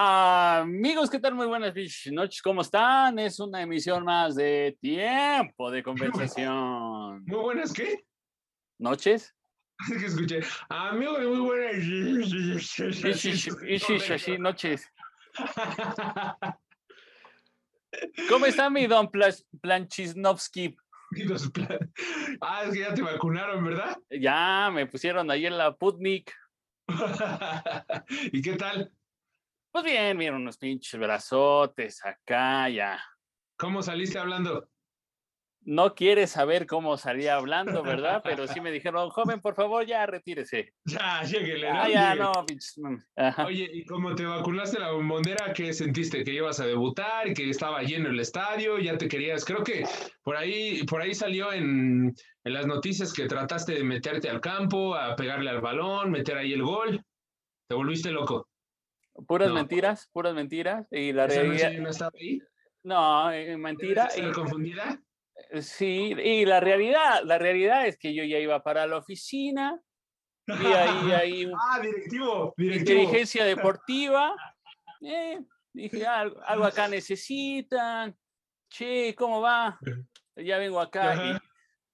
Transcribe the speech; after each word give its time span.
Amigos, 0.00 1.10
¿qué 1.10 1.18
tal? 1.18 1.34
Muy 1.34 1.48
buenas 1.48 1.74
noches, 2.12 2.40
¿cómo 2.40 2.60
están? 2.60 3.18
Es 3.18 3.40
una 3.40 3.62
emisión 3.62 4.04
más 4.04 4.36
de 4.36 4.78
Tiempo 4.80 5.72
de 5.72 5.82
Conversación. 5.82 7.24
Muy 7.24 7.40
buenas, 7.40 7.72
¿qué? 7.72 8.04
¿Noches? 8.78 9.34
Es 9.90 9.98
que 9.98 10.06
escuché, 10.06 10.40
amigos, 10.68 11.18
muy 11.26 11.40
buenas. 11.40 11.74
Noches. 14.38 14.88
¿Cómo 18.28 18.46
está 18.46 18.70
mi 18.70 18.86
don 18.86 19.10
Planchisnovsky? 19.60 20.76
Ah, 22.40 22.62
es 22.66 22.72
que 22.72 22.80
ya 22.80 22.94
te 22.94 23.02
vacunaron, 23.02 23.64
¿verdad? 23.64 23.98
Ya, 24.10 24.70
me 24.72 24.86
pusieron 24.86 25.28
ahí 25.28 25.44
en 25.46 25.58
la 25.58 25.74
Putnik. 25.74 26.32
¿Y 28.32 28.40
qué 28.42 28.54
tal? 28.54 28.92
Pues 29.80 29.92
bien, 29.92 30.16
miren, 30.16 30.34
unos 30.34 30.58
pinches 30.58 30.98
brazotes 30.98 32.04
acá, 32.04 32.68
ya. 32.68 33.00
¿Cómo 33.56 33.80
saliste 33.80 34.18
hablando? 34.18 34.68
No 35.60 35.94
quieres 35.94 36.32
saber 36.32 36.66
cómo 36.66 36.96
salía 36.96 37.36
hablando, 37.36 37.84
¿verdad? 37.84 38.20
Pero 38.24 38.48
sí 38.48 38.60
me 38.60 38.72
dijeron, 38.72 39.08
joven, 39.10 39.40
por 39.40 39.54
favor, 39.54 39.86
ya 39.86 40.04
retírese. 40.04 40.74
Ya, 40.84 41.22
lléguele. 41.22 41.68
Ah, 41.68 41.88
ya, 41.88 42.16
no, 42.16 42.32
pinches. 42.44 42.80
Oye, 43.46 43.70
¿y 43.72 43.84
cómo 43.84 44.16
te 44.16 44.24
vacunaste 44.24 44.80
la 44.80 44.90
bombondera? 44.90 45.52
¿Qué 45.52 45.72
sentiste? 45.72 46.24
¿Que 46.24 46.32
ibas 46.32 46.58
a 46.58 46.66
debutar? 46.66 47.32
¿Que 47.32 47.48
estaba 47.48 47.80
lleno 47.84 48.08
el 48.08 48.18
estadio? 48.18 48.80
¿Ya 48.80 48.98
te 48.98 49.06
querías? 49.06 49.44
Creo 49.44 49.62
que 49.62 49.84
por 50.24 50.36
ahí, 50.36 50.82
por 50.86 51.02
ahí 51.02 51.14
salió 51.14 51.52
en, 51.52 52.12
en 52.42 52.52
las 52.52 52.66
noticias 52.66 53.12
que 53.12 53.28
trataste 53.28 53.74
de 53.74 53.84
meterte 53.84 54.28
al 54.28 54.40
campo, 54.40 54.96
a 54.96 55.14
pegarle 55.14 55.50
al 55.50 55.60
balón, 55.60 56.10
meter 56.10 56.36
ahí 56.36 56.52
el 56.52 56.64
gol. 56.64 57.00
Te 57.68 57.76
volviste 57.76 58.10
loco. 58.10 58.48
Puras 59.26 59.50
mentiras, 59.50 60.08
puras 60.12 60.34
mentiras. 60.34 60.86
Y 60.90 61.12
la 61.12 61.26
realidad. 61.26 61.72
No, 61.72 61.88
estaba 61.88 62.12
ahí? 62.14 62.40
no 62.82 63.32
eh, 63.32 63.56
mentira. 63.56 64.06
¿Estás 64.06 64.34
confundida? 64.34 65.00
Eh, 65.50 65.62
sí, 65.62 66.14
y 66.16 66.44
la 66.44 66.60
realidad, 66.60 67.22
la 67.24 67.38
realidad 67.38 67.86
es 67.86 67.98
que 67.98 68.14
yo 68.14 68.24
ya 68.24 68.38
iba 68.38 68.62
para 68.62 68.86
la 68.86 68.98
oficina. 68.98 69.80
Y 70.46 70.66
ahí, 70.66 71.12
ahí. 71.12 71.52
ah, 71.70 71.80
directivo, 71.80 72.54
directivo. 72.56 73.00
Inteligencia 73.00 73.44
deportiva. 73.44 74.34
Eh, 75.00 75.38
dije, 75.72 76.04
algo, 76.04 76.40
algo, 76.44 76.64
acá 76.64 76.88
necesitan. 76.88 78.16
Che, 78.68 79.14
¿cómo 79.14 79.40
va? 79.40 79.78
Ya 80.34 80.58
vengo 80.58 80.80
acá. 80.80 81.38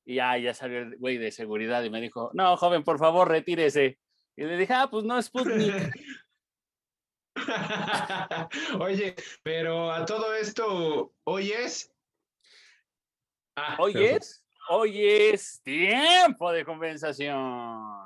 Y, 0.07 0.13
y, 0.13 0.15
ya, 0.15 0.39
ya 0.39 0.55
salió 0.55 0.79
el 0.79 0.97
güey 0.97 1.19
de 1.19 1.31
seguridad 1.31 1.85
y 1.85 1.91
me 1.91 2.01
dijo, 2.01 2.31
no, 2.33 2.57
joven, 2.57 2.83
por 2.83 2.99
favor, 2.99 3.29
retírese. 3.29 3.99
Y 4.37 4.45
le 4.45 4.57
dije, 4.57 4.73
ah, 4.73 4.89
pues 4.91 5.05
no 5.05 5.21
Sputnik. 5.21 5.75
Oye, 8.81 9.15
pero 9.43 9.91
a 9.91 10.05
todo 10.05 10.35
esto, 10.35 11.13
¿hoy 11.25 11.53
es? 11.53 11.93
Ah, 13.57 13.77
hoy 13.79 13.95
es, 13.97 14.45
hoy 14.69 15.07
es 15.07 15.61
tiempo 15.63 16.53
de 16.53 16.65
compensación. 16.65 18.05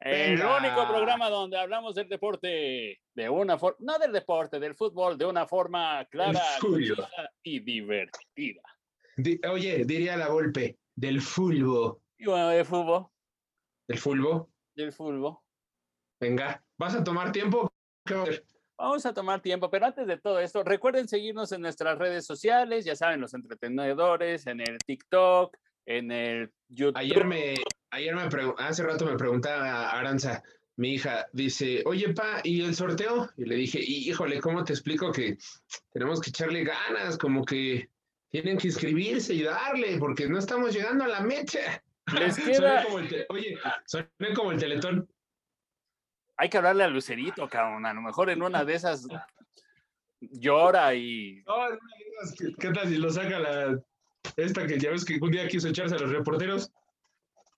El 0.00 0.34
único 0.34 0.86
programa 0.86 1.28
donde 1.30 1.58
hablamos 1.58 1.94
del 1.94 2.08
deporte 2.08 3.00
de 3.14 3.28
una 3.28 3.58
forma, 3.58 3.78
no 3.80 3.98
del 3.98 4.12
deporte, 4.12 4.60
del 4.60 4.74
fútbol, 4.74 5.16
de 5.18 5.24
una 5.24 5.46
forma 5.46 6.04
clara 6.04 6.42
y 7.42 7.60
divertida. 7.60 8.62
oye, 9.50 9.84
diría 9.84 10.16
la 10.16 10.28
golpe, 10.28 10.78
del 10.94 11.20
fútbol. 11.20 11.98
Y 12.18 12.26
bueno, 12.26 12.50
del 12.50 12.64
fútbol. 12.64 13.06
¿Del 13.88 13.98
fútbol? 13.98 14.46
Del 14.74 14.92
fútbol. 14.92 15.38
Venga, 16.20 16.62
¿vas 16.78 16.94
a 16.94 17.04
tomar 17.04 17.32
tiempo? 17.32 17.70
Vamos 18.78 19.06
a 19.06 19.14
tomar 19.14 19.40
tiempo, 19.40 19.70
pero 19.70 19.86
antes 19.86 20.06
de 20.06 20.18
todo 20.18 20.38
esto, 20.38 20.62
recuerden 20.62 21.08
seguirnos 21.08 21.52
en 21.52 21.62
nuestras 21.62 21.98
redes 21.98 22.26
sociales, 22.26 22.84
ya 22.84 22.94
saben, 22.94 23.20
los 23.20 23.34
entretenedores, 23.34 24.46
en 24.46 24.60
el 24.60 24.78
TikTok, 24.78 25.56
en 25.86 26.10
el 26.10 26.52
YouTube. 26.68 26.98
Ayer 26.98 27.24
me, 27.24 27.54
ayer 27.90 28.14
me 28.14 28.22
hace 28.58 28.82
rato 28.82 29.06
me 29.06 29.16
preguntaba 29.16 29.90
Aranza, 29.90 30.42
mi 30.76 30.94
hija, 30.94 31.26
dice, 31.32 31.82
oye, 31.86 32.12
pa, 32.12 32.40
¿y 32.44 32.62
el 32.62 32.74
sorteo? 32.74 33.30
Y 33.36 33.46
le 33.46 33.56
dije, 33.56 33.80
híjole, 33.82 34.40
¿cómo 34.40 34.62
te 34.62 34.74
explico 34.74 35.10
que 35.10 35.38
tenemos 35.90 36.20
que 36.20 36.30
echarle 36.30 36.64
ganas? 36.64 37.16
Como 37.16 37.44
que 37.44 37.88
tienen 38.30 38.58
que 38.58 38.68
inscribirse 38.68 39.32
y 39.32 39.42
darle, 39.42 39.98
porque 39.98 40.28
no 40.28 40.38
estamos 40.38 40.74
llegando 40.74 41.04
a 41.04 41.08
la 41.08 41.20
mecha. 41.20 41.82
Les 42.18 42.36
queda... 42.36 42.84
oye, 43.30 43.58
soné 43.86 44.34
como 44.34 44.52
el 44.52 44.58
teletón 44.58 45.08
hay 46.36 46.48
que 46.48 46.58
hablarle 46.58 46.84
a 46.84 46.88
Lucerito, 46.88 47.48
cabrón. 47.48 47.86
A 47.86 47.94
lo 47.94 48.02
mejor 48.02 48.30
en 48.30 48.42
una 48.42 48.64
de 48.64 48.74
esas 48.74 49.06
llora 50.20 50.94
y. 50.94 51.42
No, 51.46 51.66
en 51.66 51.72
una 51.72 51.96
de 51.98 52.28
esas, 52.28 52.54
¿qué 52.58 52.70
tal 52.70 52.88
si 52.88 52.96
lo 52.96 53.10
saca 53.10 53.38
la. 53.38 53.80
Esta 54.36 54.66
que 54.66 54.78
ya 54.78 54.90
ves 54.90 55.04
que 55.04 55.18
un 55.20 55.30
día 55.30 55.48
quiso 55.48 55.68
echarse 55.68 55.94
a 55.94 55.98
los 55.98 56.10
reporteros? 56.10 56.72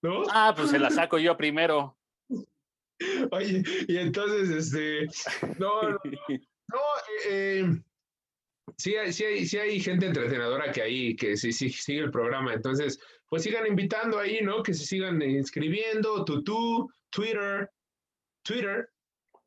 ¿No? 0.03 0.23
Ah, 0.31 0.53
pues 0.57 0.71
se 0.71 0.79
la 0.79 0.91
saco 0.91 1.19
yo 1.19 1.37
primero. 1.37 1.97
Oye, 3.31 3.63
y 3.89 3.97
entonces, 3.97 4.51
este. 4.51 5.07
No, 5.59 5.83
no, 5.83 5.99
no 6.69 6.81
eh, 7.29 7.65
sí, 8.77 8.97
hay, 8.97 9.13
sí, 9.13 9.25
hay, 9.25 9.47
sí 9.47 9.59
hay 9.59 9.81
gente 9.81 10.07
entretenedora 10.07 10.71
que 10.71 10.83
ahí, 10.83 11.17
que 11.17 11.37
sí, 11.37 11.53
sí 11.53 11.71
sigue 11.71 12.01
el 12.01 12.11
programa. 12.11 12.53
Entonces, 12.53 13.01
pues 13.29 13.43
sigan 13.43 13.67
invitando 13.67 14.19
ahí, 14.19 14.41
¿no? 14.43 14.63
Que 14.63 14.75
se 14.75 14.85
sigan 14.85 15.21
inscribiendo, 15.23 16.25
Tutú, 16.25 16.91
Twitter, 17.11 17.71
Twitter, 18.49 18.91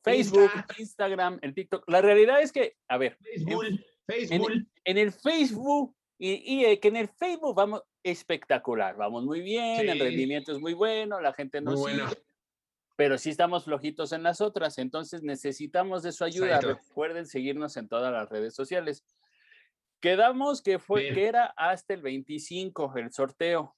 Facebook, 0.04 0.52
Instagram, 0.78 1.40
el 1.42 1.54
TikTok. 1.54 1.90
La 1.90 2.02
realidad 2.02 2.42
es 2.42 2.52
que, 2.52 2.78
a 2.88 2.98
ver, 2.98 3.18
Facebook, 3.18 3.66
en, 3.66 3.80
Facebook. 4.06 4.52
En, 4.86 4.98
el 4.98 5.12
Facebook, 5.12 5.96
y, 6.20 6.66
y, 6.66 6.78
que 6.78 6.88
en 6.88 6.98
el 6.98 7.08
Facebook 7.08 7.56
vamos 7.56 7.82
espectacular, 8.04 8.96
vamos 8.96 9.26
muy 9.26 9.42
bien, 9.42 9.90
el 9.90 10.00
rendimiento 10.00 10.52
es 10.52 10.60
muy 10.60 10.74
bueno, 10.74 11.20
la 11.20 11.34
gente 11.34 11.62
nos 11.62 11.84
sigue, 11.84 12.04
pero 12.96 13.18
sí 13.18 13.32
estamos 13.32 13.66
flojitos 13.66 14.12
en 14.12 14.24
las 14.24 14.42
otras, 14.42 14.78
entonces 14.78 15.24
necesitamos 15.24 16.04
de 16.04 16.12
su 16.12 16.24
ayuda. 16.24 16.60
Recuerden 16.62 17.26
seguirnos 17.26 17.76
en 17.78 17.88
todas 17.88 18.12
las 18.12 18.30
redes 18.30 18.54
sociales. 18.54 19.04
Quedamos 20.00 20.62
que 20.62 20.78
fue 20.78 21.12
que 21.14 21.26
era 21.26 21.46
hasta 21.58 21.96
el 21.96 22.02
25 22.02 22.94
el 22.98 23.12
sorteo. 23.12 23.76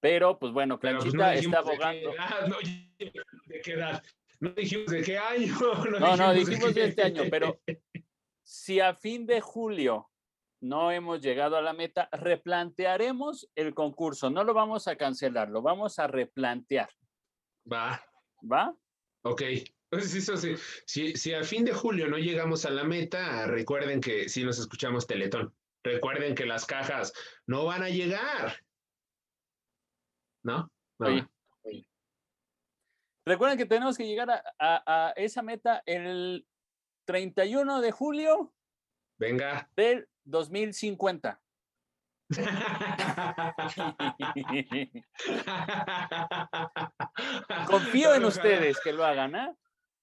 Pero, 0.00 0.38
pues 0.38 0.52
bueno, 0.52 0.78
pues, 0.78 0.94
Planchita 0.94 1.34
está 1.34 1.58
abogando. 1.58 2.12
no, 2.48 2.56
¿De 3.46 3.60
qué 3.60 3.72
edad? 3.72 4.02
No 4.40 4.50
dijimos 4.50 4.86
de 4.86 5.02
qué 5.02 5.18
año. 5.18 5.54
No, 6.00 6.16
no, 6.16 6.32
dijimos, 6.32 6.74
de, 6.74 6.84
este 6.84 7.02
año, 7.02 7.24
pero 7.30 7.60
si 8.42 8.80
a 8.80 8.94
fin 8.94 9.26
de 9.26 9.40
julio 9.40 10.10
no 10.60 10.90
hemos 10.90 11.20
llegado 11.20 11.56
a 11.56 11.62
la 11.62 11.72
meta, 11.72 12.08
replantearemos 12.12 13.48
el 13.54 13.74
concurso. 13.74 14.30
No 14.30 14.44
lo 14.44 14.54
vamos 14.54 14.88
a 14.88 14.96
cancelar, 14.96 15.50
lo 15.50 15.62
vamos 15.62 15.98
a 15.98 16.06
replantear. 16.06 16.90
Va. 17.70 18.02
¿Va? 18.50 18.74
Ok. 19.22 19.42
Eso 19.90 20.36
sí. 20.36 20.54
Si, 20.84 21.16
si 21.16 21.32
a 21.32 21.42
fin 21.42 21.64
de 21.64 21.72
julio 21.72 22.08
no 22.08 22.18
llegamos 22.18 22.66
a 22.66 22.70
la 22.70 22.84
meta, 22.84 23.46
recuerden 23.46 24.00
que 24.00 24.28
si 24.28 24.44
nos 24.44 24.58
escuchamos 24.58 25.06
Teletón. 25.06 25.54
Recuerden 25.82 26.34
que 26.34 26.44
las 26.44 26.66
cajas 26.66 27.12
no 27.46 27.64
van 27.64 27.82
a 27.82 27.88
llegar. 27.88 28.56
¿No? 30.42 30.70
no. 30.98 31.28
Recuerden 33.28 33.58
que 33.58 33.66
tenemos 33.66 33.98
que 33.98 34.06
llegar 34.06 34.42
a, 34.58 35.12
esa 35.14 35.42
meta 35.42 35.82
el 35.84 36.46
31 37.04 37.82
de 37.82 37.92
julio. 37.92 38.54
Venga. 39.18 39.68
Del 39.76 40.08
2050. 40.24 41.38
Confío 47.66 48.14
en 48.14 48.24
ustedes 48.24 48.80
que 48.82 48.94
lo 48.94 49.04
hagan, 49.04 49.36
¿eh? 49.36 49.54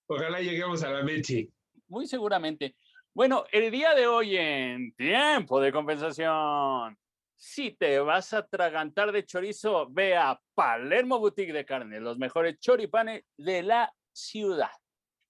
Ojalá 0.05 0.39
lleguemos 0.39 0.83
a 0.83 0.91
la 0.91 1.01
Mechi. 1.01 1.51
Muy 1.87 2.05
seguramente. 2.05 2.75
Bueno, 3.11 3.45
el 3.51 3.71
día 3.71 3.95
de 3.95 4.05
hoy 4.05 4.37
en 4.37 4.93
Tiempo 4.93 5.59
de 5.59 5.71
Compensación 5.71 6.95
si 7.35 7.71
te 7.71 7.99
vas 7.99 8.33
a 8.33 8.39
atragantar 8.39 9.11
de 9.11 9.25
chorizo, 9.25 9.87
ve 9.89 10.15
a 10.15 10.39
Palermo 10.53 11.19
Boutique 11.19 11.53
de 11.53 11.65
Carne, 11.65 11.99
los 11.99 12.17
mejores 12.17 12.59
choripanes 12.59 13.23
de 13.37 13.63
la 13.63 13.93
ciudad. 14.13 14.71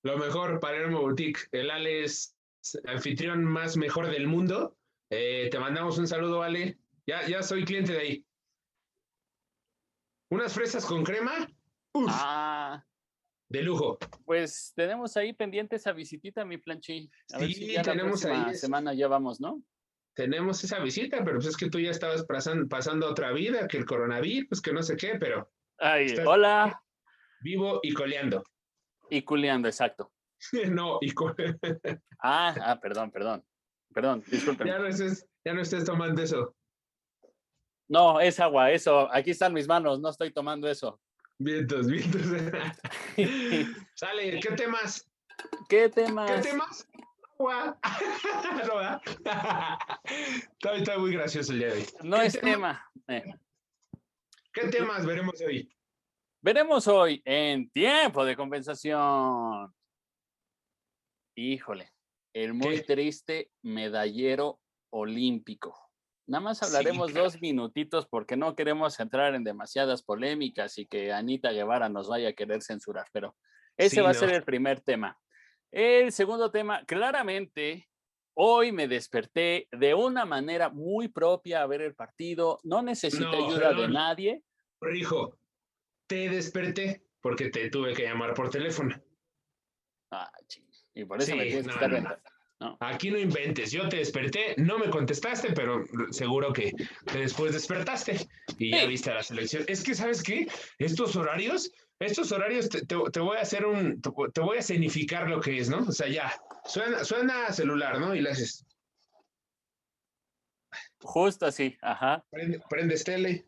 Lo 0.04 0.18
mejor, 0.18 0.60
Palermo 0.60 1.02
Boutique. 1.02 1.48
El 1.52 1.72
Ale 1.72 2.04
es 2.04 2.38
anfitrión 2.86 3.44
más 3.44 3.76
mejor 3.76 4.08
del 4.08 4.28
mundo. 4.28 4.78
Eh, 5.10 5.50
te 5.50 5.60
mandamos 5.60 5.98
un 5.98 6.08
saludo, 6.08 6.44
Ale. 6.44 6.78
Ya, 7.08 7.28
ya 7.28 7.42
soy 7.42 7.66
cliente 7.66 7.94
de 7.94 8.00
ahí. 8.00 8.26
Unas 10.30 10.54
fresas 10.54 10.86
con 10.86 11.04
crema. 11.04 11.48
Uf, 11.94 12.08
ah. 12.10 12.84
De 13.48 13.62
lujo. 13.62 13.98
Pues 14.26 14.74
tenemos 14.76 15.16
ahí 15.18 15.34
pendiente 15.34 15.76
esa 15.76 15.92
visitita, 15.92 16.44
mi 16.46 16.58
planchi. 16.58 17.10
A 17.34 17.40
sí, 17.40 17.46
ver 17.46 17.54
si 17.54 17.72
ya 17.74 17.82
tenemos 17.84 18.24
la 18.24 18.48
ahí. 18.48 18.56
semana 18.56 18.94
ya 18.94 19.08
vamos, 19.08 19.40
¿no? 19.40 19.62
Tenemos 20.16 20.64
esa 20.64 20.80
visita, 20.80 21.24
pero 21.24 21.38
pues 21.38 21.48
es 21.48 21.58
que 21.58 21.70
tú 21.70 21.80
ya 21.80 21.92
estabas 21.92 22.26
pasando, 22.26 22.68
pasando 22.68 23.08
otra 23.08 23.32
vida, 23.32 23.68
que 23.68 23.78
el 23.78 23.86
coronavirus, 23.86 24.48
pues 24.50 24.62
que 24.62 24.74
no 24.74 24.82
sé 24.82 24.96
qué, 24.96 25.18
pero... 25.20 25.52
Ay, 25.78 26.16
hola. 26.26 26.82
Vivo 27.42 27.80
y 27.84 27.94
coleando. 27.94 28.44
Y 29.10 29.22
culeando, 29.24 29.68
exacto. 29.68 30.12
no, 30.72 31.00
y 31.02 31.12
ah, 32.24 32.56
ah, 32.62 32.80
perdón, 32.82 33.12
perdón. 33.12 33.44
Perdón, 33.94 34.24
disculpen. 34.28 34.68
Ya 34.68 34.80
no 34.80 34.88
estés, 34.88 35.26
ya 35.46 35.54
no 35.54 35.62
estés 35.62 35.86
tomando 35.86 36.22
eso. 36.22 36.56
No, 37.88 38.20
es 38.20 38.40
agua, 38.40 38.72
eso. 38.72 39.10
Aquí 39.14 39.32
están 39.32 39.54
mis 39.54 39.68
manos, 39.68 40.00
no 40.00 40.10
estoy 40.10 40.32
tomando 40.32 40.68
eso. 40.68 41.00
Vientos, 41.38 41.88
vientos. 41.88 42.22
Sale, 43.96 44.40
¿qué 44.40 44.52
temas? 44.56 45.10
¿Qué 45.70 45.90
temas? 45.90 46.32
¿Qué 46.32 46.42
temas? 46.50 46.88
Agua. 47.38 47.78
no, 48.68 48.82
está, 50.54 50.76
está, 50.76 50.98
muy 50.98 51.14
gracioso 51.14 51.52
el 51.52 51.60
día 51.60 51.68
de 51.68 51.74
hoy. 51.74 51.86
No 52.04 52.22
es 52.22 52.40
tema. 52.40 52.90
Eh. 53.08 53.24
¿Qué 54.54 54.68
temas 54.70 55.06
veremos 55.06 55.42
hoy? 55.42 55.70
Veremos 56.42 56.88
hoy 56.88 57.22
en 57.26 57.70
tiempo 57.72 58.24
de 58.24 58.36
compensación. 58.36 59.74
Híjole, 61.36 61.92
el 62.34 62.54
muy 62.54 62.82
triste 62.84 63.52
medallero 63.64 64.62
olímpico. 64.92 65.78
Nada 66.28 66.42
más 66.42 66.64
hablaremos 66.64 67.14
dos 67.14 67.42
minutitos 67.42 68.08
porque 68.08 68.38
no 68.38 68.56
queremos 68.56 69.00
entrar 69.00 69.36
en 69.36 69.44
demasiadas 69.44 70.02
polémicas 70.04 70.78
y 70.78 70.88
que 70.88 71.12
Anita 71.12 71.52
Guevara 71.52 71.90
nos 71.90 72.08
vaya 72.08 72.30
a 72.30 72.34
querer 72.34 72.64
censurar, 72.64 73.08
pero 73.12 73.36
ese 73.78 74.02
va 74.02 74.12
a 74.12 74.14
ser 74.14 74.32
el 74.34 74.44
primer 74.44 74.82
tema. 74.82 75.20
El 75.76 76.14
segundo 76.14 76.52
tema, 76.52 76.86
claramente, 76.86 77.90
hoy 78.34 78.72
me 78.72 78.88
desperté 78.88 79.68
de 79.74 79.94
una 79.94 80.24
manera 80.24 80.70
muy 80.70 81.10
propia 81.10 81.62
a 81.62 81.68
ver 81.68 81.82
el 81.82 81.94
partido, 81.94 82.62
no 82.64 82.82
necesité 82.82 83.36
ayuda 83.36 83.74
de 83.74 83.90
nadie. 83.90 84.44
Rijo, 84.80 85.38
te 86.08 86.30
desperté 86.30 87.04
porque 87.20 87.50
te 87.50 87.70
tuve 87.70 87.94
que 87.94 88.04
llamar 88.04 88.34
por 88.34 88.50
teléfono. 88.50 88.96
Ah, 90.12 90.32
y 90.94 91.04
por 91.04 91.22
eso 91.22 91.36
me 91.36 91.44
tienes 91.44 91.68
que 91.68 91.74
estar 91.74 92.22
Aquí 92.80 93.12
no 93.12 93.20
inventes, 93.20 93.74
yo 93.74 93.90
te 93.90 93.98
desperté, 93.98 94.56
no 94.58 94.80
me 94.80 94.90
contestaste, 94.90 95.52
pero 95.52 95.84
seguro 96.12 96.54
que, 96.54 96.72
después 97.12 97.52
despertaste 97.52 98.30
y 98.58 98.72
ya 98.72 98.86
viste 98.86 99.14
la 99.14 99.24
selección. 99.24 99.66
Es 99.68 99.84
que, 99.84 99.94
¿sabes 99.94 100.24
qué? 100.24 100.48
Estos 100.80 101.18
horarios, 101.18 101.70
estos 102.00 102.32
horarios 102.32 102.70
te, 102.70 103.20
voy 103.20 103.38
a 103.38 103.42
hacer 103.42 103.66
un, 103.66 104.02
te, 104.02 104.42
voy 104.42 104.58
a 104.58 104.62
significar 104.62 105.30
lo 105.30 105.40
que 105.40 105.60
es, 105.60 105.70
¿no? 105.70 105.80
O 105.80 105.92
sea, 105.92 106.08
ya, 106.08 106.34
suena, 106.66 107.04
suena 107.04 107.52
celular, 107.52 108.00
¿no? 108.00 108.14
Y 108.16 108.22
le 108.22 108.32
haces. 108.32 108.66
Justo 111.02 111.46
así, 111.46 111.78
ajá. 111.82 112.26
prendes 112.70 113.04
tele. 113.04 113.48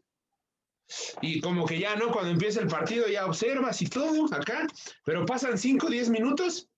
Y 1.21 1.41
como 1.41 1.65
que 1.65 1.79
ya, 1.79 1.95
¿no? 1.97 2.11
Cuando 2.11 2.31
empieza 2.31 2.61
el 2.61 2.67
partido 2.67 3.07
ya 3.07 3.25
observas 3.25 3.81
y 3.81 3.87
todo 3.87 4.33
acá, 4.33 4.67
pero 5.03 5.25
pasan 5.25 5.57
5 5.57 5.87
o 5.87 5.89
10 5.89 6.09
minutos 6.09 6.69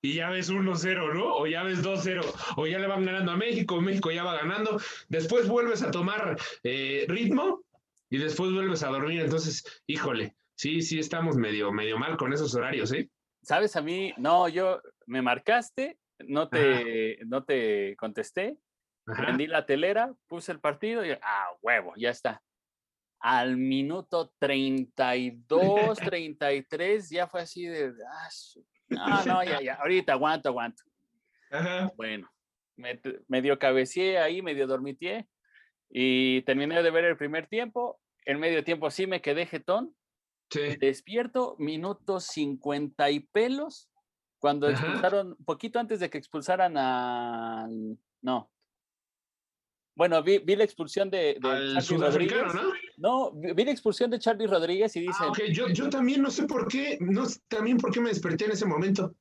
y 0.00 0.16
ya 0.16 0.30
ves 0.30 0.50
1-0, 0.50 1.14
¿no? 1.14 1.34
O 1.34 1.46
ya 1.46 1.62
ves 1.62 1.82
2-0, 1.82 2.22
o 2.56 2.66
ya 2.66 2.78
le 2.78 2.86
van 2.86 3.04
ganando 3.04 3.32
a 3.32 3.36
México, 3.36 3.80
México 3.80 4.12
ya 4.12 4.22
va 4.22 4.34
ganando, 4.34 4.78
después 5.08 5.48
vuelves 5.48 5.82
a 5.82 5.90
tomar 5.90 6.38
eh, 6.62 7.06
ritmo 7.08 7.63
y 8.14 8.18
después 8.18 8.52
vuelves 8.52 8.84
a 8.84 8.90
dormir, 8.90 9.22
entonces, 9.22 9.64
híjole, 9.88 10.36
sí, 10.54 10.82
sí 10.82 11.00
estamos 11.00 11.36
medio, 11.36 11.72
medio 11.72 11.98
mal 11.98 12.16
con 12.16 12.32
esos 12.32 12.54
horarios, 12.54 12.92
¿eh? 12.92 13.10
Sabes, 13.42 13.74
a 13.74 13.82
mí, 13.82 14.14
no, 14.18 14.48
yo, 14.48 14.80
me 15.06 15.20
marcaste, 15.20 15.98
no 16.20 16.48
te, 16.48 17.18
no 17.26 17.42
te 17.42 17.96
contesté, 17.96 18.56
prendí 19.04 19.48
la 19.48 19.66
telera, 19.66 20.14
puse 20.28 20.52
el 20.52 20.60
partido 20.60 21.04
y, 21.04 21.10
ah, 21.10 21.48
huevo, 21.60 21.92
ya 21.96 22.10
está. 22.10 22.40
Al 23.18 23.56
minuto 23.56 24.32
32, 24.38 25.98
33, 25.98 27.10
ya 27.10 27.26
fue 27.26 27.40
así 27.40 27.66
de, 27.66 27.94
ah, 28.96 29.24
no, 29.24 29.24
no, 29.24 29.42
ya, 29.42 29.60
ya, 29.60 29.74
ahorita 29.74 30.12
aguanto, 30.12 30.50
aguanto. 30.50 30.84
Bueno, 31.96 32.30
me, 32.76 33.00
medio 33.26 33.58
cabeceé 33.58 34.18
ahí, 34.18 34.40
medio 34.40 34.68
dormitié 34.68 35.26
y 35.90 36.42
terminé 36.42 36.80
de 36.80 36.90
ver 36.92 37.06
el 37.06 37.16
primer 37.16 37.48
tiempo. 37.48 38.00
El 38.24 38.38
medio 38.38 38.64
tiempo 38.64 38.90
sí 38.90 39.06
me 39.06 39.20
quedé 39.20 39.46
jetón. 39.46 39.94
Sí. 40.50 40.76
Despierto, 40.78 41.56
minuto 41.58 42.20
50 42.20 43.10
y 43.10 43.20
pelos, 43.20 43.90
cuando 44.38 44.68
expulsaron, 44.68 45.36
poquito 45.44 45.78
antes 45.78 46.00
de 46.00 46.10
que 46.10 46.18
expulsaran 46.18 46.74
a... 46.76 47.66
No. 48.22 48.50
Bueno, 49.96 50.22
vi, 50.22 50.40
la 50.44 50.64
expulsión 50.64 51.08
de, 51.08 51.38
de 51.40 51.96
Rodríguez. 51.96 52.42
¿no? 52.52 52.72
No, 52.96 53.32
vi 53.32 53.64
la 53.64 53.70
expulsión 53.70 54.10
de 54.10 54.18
Charlie 54.18 54.46
Rodríguez 54.46 54.94
y 54.96 55.00
dice. 55.00 55.18
Ah, 55.20 55.28
ok, 55.28 55.44
yo, 55.52 55.68
yo 55.68 55.88
también 55.88 56.20
no 56.20 56.30
sé 56.30 56.46
por 56.46 56.66
qué, 56.66 56.98
no 57.00 57.24
también 57.48 57.78
por 57.78 57.92
qué 57.92 58.00
me 58.00 58.08
desperté 58.08 58.46
en 58.46 58.52
ese 58.52 58.66
momento. 58.66 59.14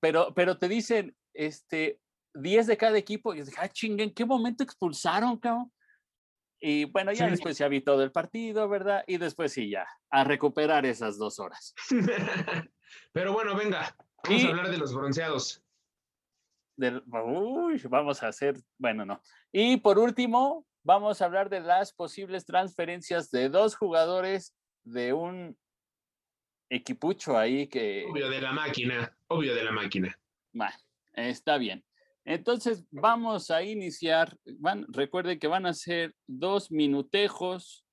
Pero, 0.00 0.34
pero 0.34 0.58
te 0.58 0.68
dicen, 0.68 1.16
este, 1.32 2.00
10 2.34 2.66
de 2.66 2.76
cada 2.76 2.98
equipo, 2.98 3.32
y 3.32 3.42
dije, 3.42 3.56
ah, 3.58 3.68
chingue, 3.68 4.02
¿en 4.02 4.12
qué 4.12 4.24
momento 4.24 4.64
expulsaron, 4.64 5.38
cabrón? 5.38 5.72
Y 6.64 6.84
bueno, 6.84 7.12
ya 7.12 7.28
después 7.28 7.58
ya 7.58 7.66
vi 7.66 7.80
todo 7.80 8.04
el 8.04 8.12
partido, 8.12 8.68
¿verdad? 8.68 9.02
Y 9.08 9.16
después 9.16 9.52
sí, 9.52 9.68
ya, 9.68 9.84
a 10.10 10.22
recuperar 10.22 10.86
esas 10.86 11.18
dos 11.18 11.40
horas. 11.40 11.74
pero 13.12 13.32
bueno, 13.32 13.56
venga, 13.56 13.96
vamos 14.22 14.44
a 14.44 14.48
hablar 14.48 14.70
de 14.70 14.78
los 14.78 14.94
bronceados. 14.94 15.60
uy, 16.76 17.82
vamos 17.90 18.22
a 18.22 18.28
hacer, 18.28 18.62
bueno, 18.78 19.04
no. 19.04 19.20
Y 19.50 19.78
por 19.78 19.98
último, 19.98 20.64
vamos 20.84 21.20
a 21.20 21.24
hablar 21.24 21.50
de 21.50 21.62
las 21.62 21.92
posibles 21.92 22.46
transferencias 22.46 23.32
de 23.32 23.48
dos 23.48 23.74
jugadores 23.74 24.54
de 24.84 25.12
un 25.12 25.58
equipucho 26.70 27.36
ahí 27.36 27.66
que... 27.66 28.06
Obvio 28.08 28.30
de 28.30 28.40
la 28.40 28.52
máquina, 28.52 29.12
obvio 29.26 29.52
de 29.56 29.64
la 29.64 29.72
máquina. 29.72 30.16
Bueno, 30.52 30.76
está 31.12 31.58
bien. 31.58 31.84
Entonces 32.24 32.84
vamos 32.90 33.50
a 33.50 33.62
iniciar. 33.62 34.36
Van, 34.58 34.86
recuerden 34.88 35.38
que 35.38 35.48
van 35.48 35.66
a 35.66 35.74
ser 35.74 36.14
dos 36.26 36.70
minutejos. 36.70 37.84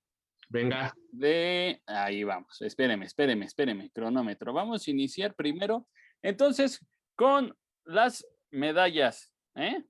Venga. 0.50 0.94
De. 1.12 1.82
Ahí 1.86 2.24
vamos. 2.24 2.62
Espéreme, 2.62 3.06
espéreme, 3.06 3.46
espéreme. 3.46 3.90
Cronómetro. 3.92 4.54
Vamos 4.54 4.88
a 4.88 4.92
iniciar 4.92 5.36
primero. 5.36 5.88
Entonces, 6.22 6.86
con 7.16 7.56
las 7.86 8.26
medallas. 8.52 9.34
¿eh? 9.56 9.84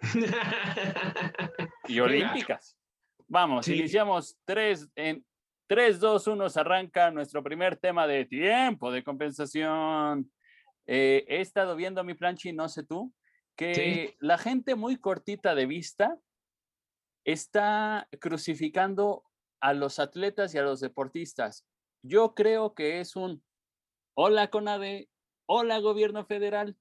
y 1.88 2.00
olímpicas. 2.00 2.76
Vamos, 3.28 3.68
iniciamos 3.68 4.36
tres 4.44 4.88
en 4.96 5.24
3, 5.70 6.00
2, 6.00 6.26
1, 6.26 6.48
se 6.48 6.58
arranca 6.58 7.12
nuestro 7.12 7.44
primer 7.44 7.76
tema 7.76 8.08
de 8.08 8.24
tiempo 8.24 8.90
de 8.90 9.04
compensación. 9.04 10.28
Eh, 10.84 11.24
he 11.28 11.40
estado 11.40 11.76
viendo 11.76 12.02
mi 12.02 12.14
planchi, 12.14 12.52
no 12.52 12.68
sé 12.68 12.82
tú, 12.82 13.14
que 13.60 14.16
la 14.20 14.38
gente 14.38 14.74
muy 14.74 14.96
cortita 14.96 15.54
de 15.54 15.66
vista 15.66 16.18
está 17.24 18.08
crucificando 18.18 19.24
a 19.60 19.74
los 19.74 19.98
atletas 19.98 20.54
y 20.54 20.58
a 20.58 20.62
los 20.62 20.80
deportistas. 20.80 21.66
Yo 22.02 22.34
creo 22.34 22.74
que 22.74 23.00
es 23.00 23.16
un 23.16 23.44
hola 24.14 24.48
CONADE, 24.48 25.10
hola 25.46 25.78
gobierno 25.80 26.24
federal, 26.24 26.76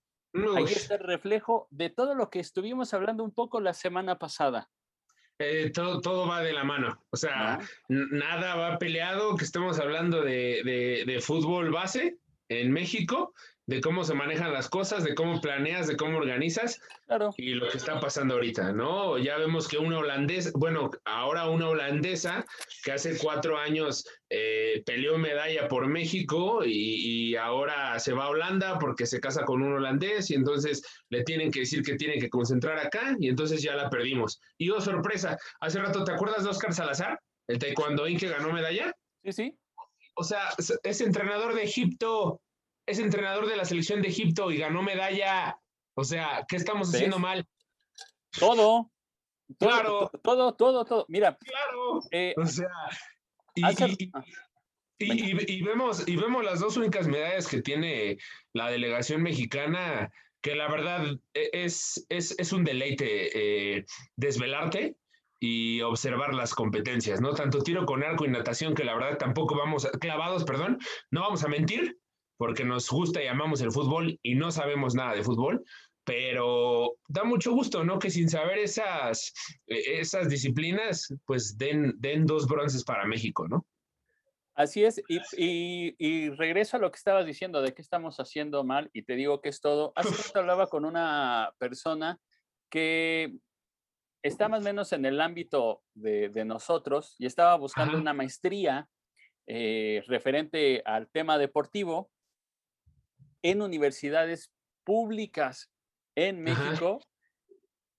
Ahí 0.56 0.66
está 0.66 0.96
el 0.96 1.04
reflejo 1.04 1.68
de 1.72 1.90
todo 1.90 2.14
lo 2.14 2.30
que 2.30 2.40
estuvimos 2.40 2.94
hablando 2.94 3.24
un 3.24 3.34
poco 3.34 3.60
la 3.60 3.74
semana 3.74 4.20
pasada. 4.20 4.70
Eh, 5.40 5.72
todo, 5.72 6.02
todo 6.02 6.28
va 6.28 6.42
de 6.42 6.54
la 6.54 6.64
mano. 6.64 7.04
O 7.10 7.18
sea, 7.18 7.60
nada 7.88 8.56
va 8.56 8.78
peleado 8.78 9.36
que 9.36 9.46
estemos 9.46 9.80
hablando 9.80 10.22
de, 10.22 11.04
de, 11.06 11.22
fútbol 11.22 11.72
base 11.72 12.20
en 12.50 12.72
México 12.72 13.34
de 13.70 13.82
cómo 13.82 14.04
se 14.04 14.16
manejan 14.16 14.52
las 14.52 14.68
cosas, 14.68 15.04
de 15.04 15.14
cómo 15.14 15.40
planeas, 15.42 15.86
de 15.86 15.96
cómo 15.96 16.18
organizas 16.18 16.82
claro. 17.06 17.30
y 17.38 17.54
lo 17.54 17.70
que 17.70 17.78
está 17.78 18.00
pasando 18.00 18.34
ahorita, 18.34 18.72
¿no? 18.72 19.20
Ya 19.20 19.38
vemos 19.38 19.68
que 19.68 19.78
una 19.78 20.00
holandesa, 20.00 20.50
bueno, 20.56 20.90
ahora 21.06 21.48
una 21.48 21.70
holandesa 21.70 22.44
que 22.84 22.94
hace 22.94 23.16
cuatro 23.20 23.60
años 23.60 24.08
eh, 24.32 24.82
peleó 24.88 25.20
medalla 25.20 25.68
por 25.68 25.86
México 25.86 26.66
y, 26.66 27.36
ahora 27.36 28.00
se 28.00 28.12
va 28.12 28.26
a 28.26 28.30
Holanda 28.30 28.80
porque 28.80 29.06
se 29.06 29.20
casa 29.20 29.46
con 29.46 29.62
un 29.62 29.74
holandés 29.74 30.32
y 30.32 30.34
entonces 30.34 30.82
le 31.10 31.24
tienen 31.24 31.52
que 31.52 31.62
decir 31.62 31.84
que 31.84 31.96
tiene 31.96 32.18
que 32.18 32.28
concentrar 32.28 32.80
acá 32.80 33.16
y 33.20 33.30
entonces 33.30 33.62
ya 33.62 33.76
la 33.76 33.90
perdimos. 33.90 34.42
Y 34.58 34.72
oh, 34.72 34.82
sorpresa, 34.82 35.38
hace 35.62 35.80
rato, 35.80 36.04
¿te 36.04 36.12
acuerdas 36.12 36.44
de 36.44 36.50
Oscar 36.50 36.74
Salazar? 36.74 37.20
El 37.48 37.60
taekwondoín 37.60 38.18
que 38.18 38.30
ganó 38.30 38.52
medalla. 38.52 38.92
Sí, 39.24 39.32
sí. 39.32 39.58
O 40.20 40.24
sea, 40.24 40.50
es 40.84 41.02
entrenador 41.02 41.54
de 41.54 41.64
Egipto 41.64 42.42
es 42.90 43.00
entrenador 43.00 43.48
de 43.48 43.56
la 43.56 43.66
selección 43.66 44.02
de 44.02 44.10
Egipto 44.10 44.52
y 44.52 44.58
ganó 44.58 44.82
medalla. 44.82 45.60
O 45.96 46.04
sea, 46.04 46.46
¿qué 46.48 46.56
estamos 46.56 46.94
haciendo 46.94 47.20
mal? 47.20 47.48
Todo. 48.32 48.92
Claro. 49.60 50.10
Todo, 50.24 50.56
todo, 50.56 50.86
todo. 50.86 51.06
Mira. 51.08 51.38
Claro. 51.38 52.00
Eh, 52.12 52.34
o 52.38 52.46
sea, 52.46 52.70
y, 53.56 53.64
y, 55.00 55.62
vemos, 55.62 56.08
y 56.08 56.16
vemos 56.16 56.44
las 56.44 56.60
dos 56.60 56.78
únicas 56.78 57.08
medallas 57.08 57.48
que 57.48 57.62
tiene 57.62 58.18
la 58.54 58.70
delegación 58.70 59.22
mexicana, 59.22 60.12
que 60.42 60.56
la 60.56 60.70
verdad 60.70 61.06
e, 61.34 61.50
es, 61.54 62.06
es, 62.10 62.36
es 62.38 62.52
un 62.52 62.64
deleite 62.64 63.78
eh, 63.78 63.86
desvelarte 64.16 64.98
y 65.40 65.82
observar 65.82 66.34
las 66.34 66.54
competencias, 66.54 67.22
¿no? 67.22 67.34
Tanto 67.34 67.60
tiro 67.60 67.86
con 67.86 68.04
arco 68.04 68.26
y 68.26 68.30
natación, 68.30 68.76
que 68.76 68.84
la 68.84 68.94
verdad 68.94 69.18
tampoco 69.18 69.56
vamos, 69.56 69.88
clavados, 70.00 70.44
perdón, 70.44 70.80
no 71.12 71.22
vamos 71.22 71.44
a 71.44 71.48
mentir, 71.48 71.98
porque 72.38 72.66
nos 72.66 72.90
gusta 72.90 73.24
y 73.24 73.28
amamos 73.28 73.62
el 73.62 73.72
fútbol 73.72 74.20
y 74.22 74.36
no 74.36 74.52
sabemos 74.52 74.96
nada 74.96 75.14
de 75.14 75.24
fútbol, 75.24 75.64
pero 76.04 76.96
da 77.08 77.24
mucho 77.24 77.52
gusto, 77.52 77.84
¿no? 77.84 78.00
Que 78.00 78.10
sin 78.10 78.30
saber 78.30 78.58
esas, 78.58 79.34
e, 79.68 80.00
esas 80.00 80.30
disciplinas, 80.30 81.14
pues 81.26 81.58
den, 81.58 81.94
den 82.00 82.26
dos 82.26 82.48
bronces 82.48 82.84
para 82.84 83.06
México, 83.06 83.48
¿no? 83.48 83.66
Así 84.56 84.84
es, 84.84 85.02
y, 85.08 85.96
y, 85.98 86.30
regreso 86.32 86.76
a 86.76 86.80
lo 86.82 86.92
que 86.92 86.98
estabas 86.98 87.26
diciendo 87.26 87.62
de 87.62 87.74
qué 87.74 87.82
estamos 87.82 88.20
haciendo 88.20 88.66
mal, 88.66 88.90
y 88.92 89.04
te 89.04 89.16
digo 89.16 89.40
que 89.40 89.48
es 89.48 89.62
todo. 89.62 89.94
Hace 89.96 90.10
rato 90.10 90.40
hablaba 90.40 90.68
con 90.68 90.84
una 90.84 91.54
persona 91.60 92.20
que 92.70 93.38
está 94.22 94.48
más 94.48 94.62
o 94.62 94.64
menos 94.64 94.92
en 94.94 95.06
el 95.06 95.22
ámbito 95.22 95.82
de, 95.94 96.30
de 96.30 96.46
nosotros 96.46 97.16
y 97.20 97.26
estaba 97.26 97.56
buscando 97.56 97.98
una 97.98 98.14
maestría 98.14 98.88
eh, 99.48 100.04
referente 100.08 100.84
al 100.86 101.10
tema 101.10 101.38
deportivo 101.38 102.12
en 103.42 103.62
universidades 103.62 104.52
públicas 104.84 105.72
en 106.16 106.42
México 106.42 107.00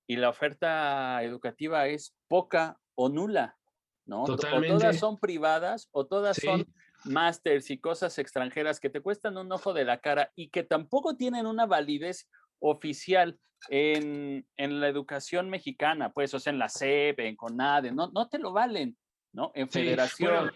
y 0.07 0.17
la 0.17 0.29
oferta 0.29 1.23
educativa 1.23 1.87
es 1.89 2.15
poca 2.29 2.79
o 2.95 3.09
nula, 3.09 3.57
¿no? 4.05 4.25
O 4.25 4.37
todas 4.37 4.99
son 4.99 5.19
privadas 5.19 5.89
o 5.93 6.07
todas 6.07 6.37
son 6.37 6.67
másters 7.05 7.71
y 7.71 7.79
cosas 7.79 8.19
extranjeras 8.19 8.79
que 8.79 8.91
te 8.91 9.01
cuestan 9.01 9.39
un 9.39 9.51
ojo 9.51 9.73
de 9.73 9.85
la 9.85 10.01
cara 10.01 10.33
y 10.37 10.51
que 10.51 10.63
tampoco 10.63 11.17
tienen 11.17 11.47
una 11.47 11.67
validez 11.67 12.29
oficial 12.61 13.39
en, 13.69 14.45
la 14.57 14.89
educación 14.89 15.51
mexicana, 15.51 16.13
pues, 16.13 16.33
o 16.35 16.39
sea, 16.39 16.53
en 16.53 16.59
la 16.59 16.69
SEP, 16.69 17.21
en 17.21 17.37
CONADE, 17.37 17.93
no, 17.93 18.11
no 18.15 18.29
te 18.29 18.39
lo 18.39 18.53
valen, 18.53 18.97
¿no? 19.33 19.53
En 19.55 19.69
federación 19.69 20.51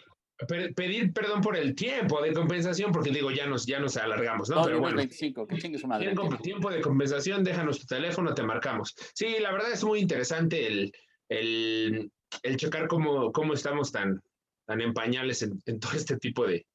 pedir 0.75 1.12
perdón 1.12 1.40
por 1.40 1.56
el 1.56 1.75
tiempo 1.75 2.20
de 2.20 2.32
compensación, 2.32 2.92
porque 2.92 3.11
digo, 3.11 3.30
ya 3.30 3.46
nos, 3.46 3.66
ya 3.66 3.78
nos 3.78 3.96
alargamos, 3.96 4.49
¿no? 4.50 4.62
Pero 4.64 4.80
bueno. 4.80 4.96
25, 4.96 5.46
¿qué 5.46 5.78
su 5.78 5.87
madre? 5.87 6.06
Tiempo, 6.06 6.37
tiempo, 6.38 6.70
de 6.70 6.80
compensación, 6.80 7.44
déjanos 7.44 7.80
tu 7.80 7.87
teléfono, 7.87 8.34
te 8.34 8.42
marcamos. 8.42 8.94
Sí, 9.14 9.37
la 9.40 9.52
verdad 9.52 9.73
es 9.73 9.84
muy 9.84 10.00
interesante 10.00 10.66
el, 10.66 10.92
el, 11.28 12.11
el 12.42 12.56
checar 12.56 12.88
cómo, 12.88 13.32
cómo 13.32 13.54
estamos 13.54 13.92
tan, 13.92 14.20
tan 14.66 14.80
en 14.80 14.92
pañales 14.92 15.42
en, 15.42 15.61
en 15.66 15.78
todo 15.78 15.92
este 15.92 16.16
tipo 16.16 16.46
de, 16.46 16.66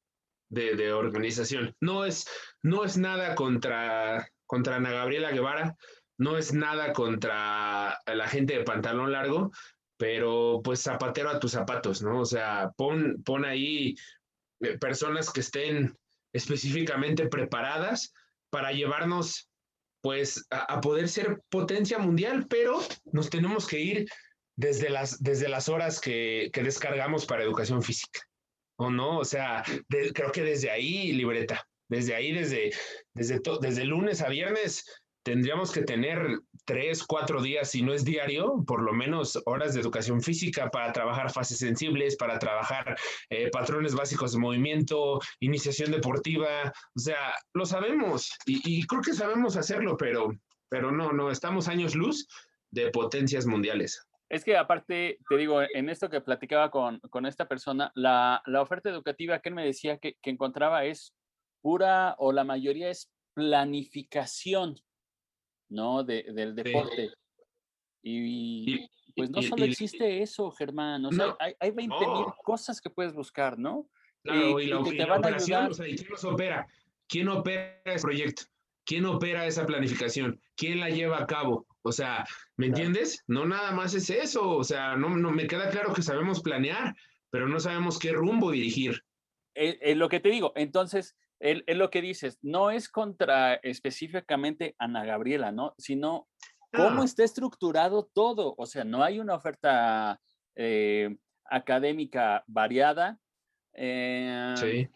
de, 0.48 0.74
de, 0.74 0.92
organización. 0.92 1.74
No 1.80 2.04
es, 2.04 2.26
no 2.62 2.84
es 2.84 2.96
nada 2.96 3.34
contra, 3.34 4.26
contra 4.50 4.74
Ana 4.74 4.90
Gabriela 4.90 5.30
Guevara, 5.30 5.76
no 6.18 6.36
es 6.36 6.52
nada 6.52 6.92
contra 6.92 7.96
la 8.04 8.26
gente 8.26 8.58
de 8.58 8.64
pantalón 8.64 9.12
largo, 9.12 9.52
pero 9.96 10.60
pues 10.64 10.82
zapatero 10.82 11.30
a 11.30 11.38
tus 11.38 11.52
zapatos, 11.52 12.02
¿no? 12.02 12.22
O 12.22 12.24
sea, 12.24 12.72
pon, 12.76 13.22
pon 13.24 13.44
ahí 13.44 13.94
eh, 14.60 14.76
personas 14.76 15.30
que 15.30 15.38
estén 15.38 15.96
específicamente 16.32 17.28
preparadas 17.28 18.12
para 18.50 18.72
llevarnos 18.72 19.48
pues 20.02 20.44
a, 20.50 20.80
poder 20.80 21.08
ser 21.08 21.40
potencia 21.48 21.98
mundial, 21.98 22.46
pero 22.48 22.80
nos 23.12 23.30
tenemos 23.30 23.68
que 23.68 23.78
ir 23.78 24.08
desde 24.56 24.90
las, 24.90 25.22
desde 25.22 25.48
las 25.48 25.68
horas 25.68 26.00
que, 26.00 26.50
que 26.52 26.64
descargamos 26.64 27.24
para 27.24 27.44
educación 27.44 27.84
física, 27.84 28.20
¿o 28.78 28.90
no? 28.90 29.18
O 29.18 29.24
sea, 29.24 29.62
creo 29.88 30.32
que 30.32 30.42
desde 30.42 30.70
ahí, 30.72 31.12
libreta, 31.12 31.69
desde 31.90 32.14
ahí, 32.14 32.32
desde, 32.32 32.70
desde, 33.12 33.40
desde 33.60 33.84
lunes 33.84 34.22
a 34.22 34.28
viernes, 34.28 34.84
tendríamos 35.22 35.72
que 35.72 35.82
tener 35.82 36.38
tres, 36.64 37.04
cuatro 37.04 37.42
días, 37.42 37.70
si 37.70 37.82
no 37.82 37.92
es 37.92 38.04
diario, 38.04 38.64
por 38.66 38.82
lo 38.82 38.92
menos 38.92 39.40
horas 39.44 39.74
de 39.74 39.80
educación 39.80 40.22
física 40.22 40.70
para 40.70 40.92
trabajar 40.92 41.30
fases 41.30 41.58
sensibles, 41.58 42.16
para 42.16 42.38
trabajar 42.38 42.96
eh, 43.28 43.50
patrones 43.50 43.94
básicos 43.94 44.32
de 44.32 44.38
movimiento, 44.38 45.20
iniciación 45.40 45.90
deportiva. 45.90 46.72
O 46.96 47.00
sea, 47.00 47.34
lo 47.52 47.66
sabemos 47.66 48.30
y, 48.46 48.86
creo 48.86 49.02
que 49.02 49.12
sabemos 49.12 49.56
hacerlo, 49.56 49.96
pero, 49.96 50.30
pero 50.68 50.92
no, 50.92 51.12
no, 51.12 51.30
estamos 51.30 51.68
años 51.68 51.94
luz 51.94 52.26
de 52.70 52.90
potencias 52.90 53.46
mundiales. 53.46 54.06
Es 54.28 54.44
que 54.44 54.56
aparte, 54.56 55.18
te 55.28 55.36
digo, 55.36 55.60
en 55.60 55.88
esto 55.88 56.08
que 56.08 56.20
platicaba 56.20 56.70
con, 56.70 57.00
con 57.10 57.26
esta 57.26 57.48
persona, 57.48 57.90
la, 57.96 58.40
la, 58.46 58.62
oferta 58.62 58.88
educativa 58.88 59.40
que 59.40 59.48
él 59.48 59.56
me 59.56 59.66
decía 59.66 59.98
que, 59.98 60.14
que 60.22 60.30
encontraba 60.30 60.84
es 60.84 61.16
pura 61.60 62.14
o 62.18 62.32
la 62.32 62.44
mayoría 62.44 62.90
es 62.90 63.10
planificación 63.34 64.76
¿no? 65.70 66.04
De, 66.04 66.24
del 66.32 66.54
deporte. 66.54 67.10
Y, 68.02 68.88
pues 69.16 69.30
no 69.30 69.42
solo 69.42 69.64
existe 69.64 70.22
eso, 70.22 70.50
Germán, 70.50 71.04
o 71.04 71.12
sea, 71.12 71.36
hay, 71.38 71.54
hay 71.58 71.70
20 71.70 71.96
mil 71.98 72.26
cosas 72.42 72.80
que 72.80 72.90
puedes 72.90 73.14
buscar, 73.14 73.58
¿no? 73.58 73.88
Claro, 74.22 74.60
y, 74.60 74.70
que 74.84 74.96
te 74.96 75.04
van 75.04 75.24
a 75.24 75.28
ayudar. 75.28 75.70
¿quién 75.72 76.08
los 76.08 76.24
opera? 76.24 76.66
¿Quién 77.08 77.28
opera 77.28 77.80
ese 77.84 78.02
proyecto? 78.02 78.42
¿Quién 78.84 79.06
opera 79.06 79.46
esa 79.46 79.66
planificación? 79.66 80.40
¿Quién 80.56 80.80
la 80.80 80.90
lleva 80.90 81.20
a 81.20 81.26
cabo? 81.26 81.66
O 81.82 81.92
sea, 81.92 82.24
¿me 82.56 82.66
entiendes? 82.66 83.22
No 83.26 83.46
nada 83.46 83.72
más 83.72 83.94
es 83.94 84.10
eso, 84.10 84.48
o 84.48 84.64
sea, 84.64 84.96
no, 84.96 85.16
no 85.16 85.30
me 85.30 85.46
queda 85.46 85.70
claro 85.70 85.92
que 85.92 86.02
sabemos 86.02 86.40
planear, 86.40 86.94
pero 87.30 87.48
no 87.48 87.60
sabemos 87.60 87.98
qué 87.98 88.12
rumbo 88.12 88.50
dirigir. 88.50 89.02
Es, 89.54 89.74
eh, 89.74 89.78
eh, 89.82 89.94
lo 89.94 90.08
que 90.08 90.20
te 90.20 90.30
digo, 90.30 90.52
entonces, 90.56 91.16
es 91.40 91.76
lo 91.76 91.90
que 91.90 92.02
dices, 92.02 92.38
no 92.42 92.70
es 92.70 92.88
contra 92.88 93.54
específicamente 93.54 94.74
Ana 94.78 95.04
Gabriela, 95.04 95.52
¿no? 95.52 95.74
Sino 95.78 96.28
cómo 96.72 97.02
está 97.02 97.24
estructurado 97.24 98.10
todo. 98.12 98.54
O 98.58 98.66
sea, 98.66 98.84
no 98.84 99.02
hay 99.02 99.18
una 99.20 99.34
oferta 99.34 100.20
eh, 100.54 101.16
académica 101.46 102.44
variada. 102.46 103.18
Em, 103.72 104.56
sí. 104.56 104.88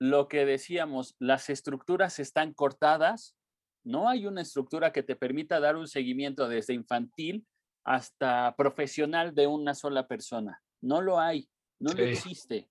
Lo 0.00 0.28
que 0.28 0.46
decíamos, 0.46 1.14
las 1.18 1.50
estructuras 1.50 2.18
están 2.18 2.54
cortadas. 2.54 3.36
No 3.84 4.08
hay 4.08 4.26
una 4.26 4.40
estructura 4.40 4.92
que 4.92 5.02
te 5.02 5.14
permita 5.14 5.60
dar 5.60 5.76
un 5.76 5.88
seguimiento 5.88 6.48
desde 6.48 6.72
infantil 6.72 7.46
hasta 7.84 8.54
profesional 8.56 9.34
de 9.34 9.46
una 9.46 9.74
sola 9.74 10.06
persona. 10.06 10.62
No 10.82 11.02
lo 11.02 11.20
hay, 11.20 11.50
no 11.78 11.92
lo 11.92 12.02
existe. 12.02 12.70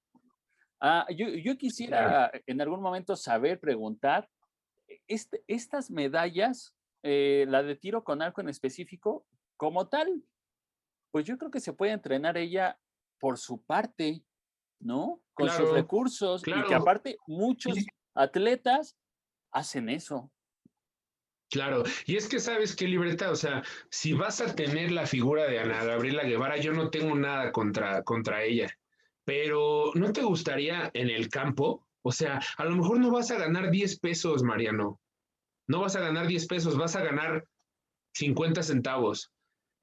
Ah, 0.81 1.05
yo, 1.09 1.27
yo, 1.27 1.57
quisiera 1.57 2.31
en 2.47 2.61
algún 2.61 2.81
momento 2.81 3.15
saber, 3.15 3.59
preguntar, 3.59 4.29
este, 5.07 5.43
estas 5.47 5.91
medallas, 5.91 6.73
eh, 7.03 7.45
la 7.49 7.63
de 7.63 7.75
tiro 7.75 8.03
con 8.03 8.21
arco 8.21 8.39
en 8.39 8.49
específico, 8.49 9.25
como 9.57 9.89
tal, 9.89 10.23
pues 11.11 11.25
yo 11.25 11.37
creo 11.37 11.51
que 11.51 11.59
se 11.59 11.73
puede 11.73 11.91
entrenar 11.91 12.37
ella 12.37 12.79
por 13.19 13.37
su 13.37 13.61
parte, 13.61 14.23
¿no? 14.79 15.21
Con 15.33 15.49
sus 15.49 15.69
recursos 15.71 16.43
y 16.47 16.63
que 16.63 16.75
aparte 16.75 17.17
muchos 17.27 17.75
atletas 18.15 18.97
hacen 19.51 19.89
eso. 19.89 20.31
Claro, 21.51 21.83
y 22.05 22.15
es 22.15 22.29
que 22.29 22.39
sabes 22.39 22.75
qué 22.75 22.87
libreta, 22.87 23.31
o 23.31 23.35
sea, 23.35 23.63
si 23.89 24.13
vas 24.13 24.39
a 24.39 24.55
tener 24.55 24.91
la 24.91 25.07
figura 25.07 25.45
de 25.45 25.59
Ana 25.59 25.83
Gabriela 25.83 26.23
Guevara, 26.23 26.57
yo 26.57 26.71
no 26.71 26.89
tengo 26.91 27.15
nada 27.15 27.51
contra, 27.51 28.03
contra 28.03 28.43
ella 28.43 28.69
pero 29.29 29.91
¿no 29.93 30.11
te 30.11 30.23
gustaría 30.23 30.89
en 30.95 31.07
el 31.07 31.29
campo? 31.29 31.85
O 32.01 32.11
sea, 32.11 32.39
a 32.57 32.65
lo 32.65 32.75
mejor 32.75 32.99
no 32.99 33.11
vas 33.11 33.29
a 33.29 33.37
ganar 33.37 33.69
10 33.69 33.99
pesos, 33.99 34.41
Mariano. 34.41 34.99
No 35.67 35.81
vas 35.81 35.95
a 35.95 35.99
ganar 35.99 36.25
10 36.25 36.47
pesos, 36.47 36.75
vas 36.75 36.95
a 36.95 37.03
ganar 37.03 37.45
50 38.15 38.63
centavos. 38.63 39.29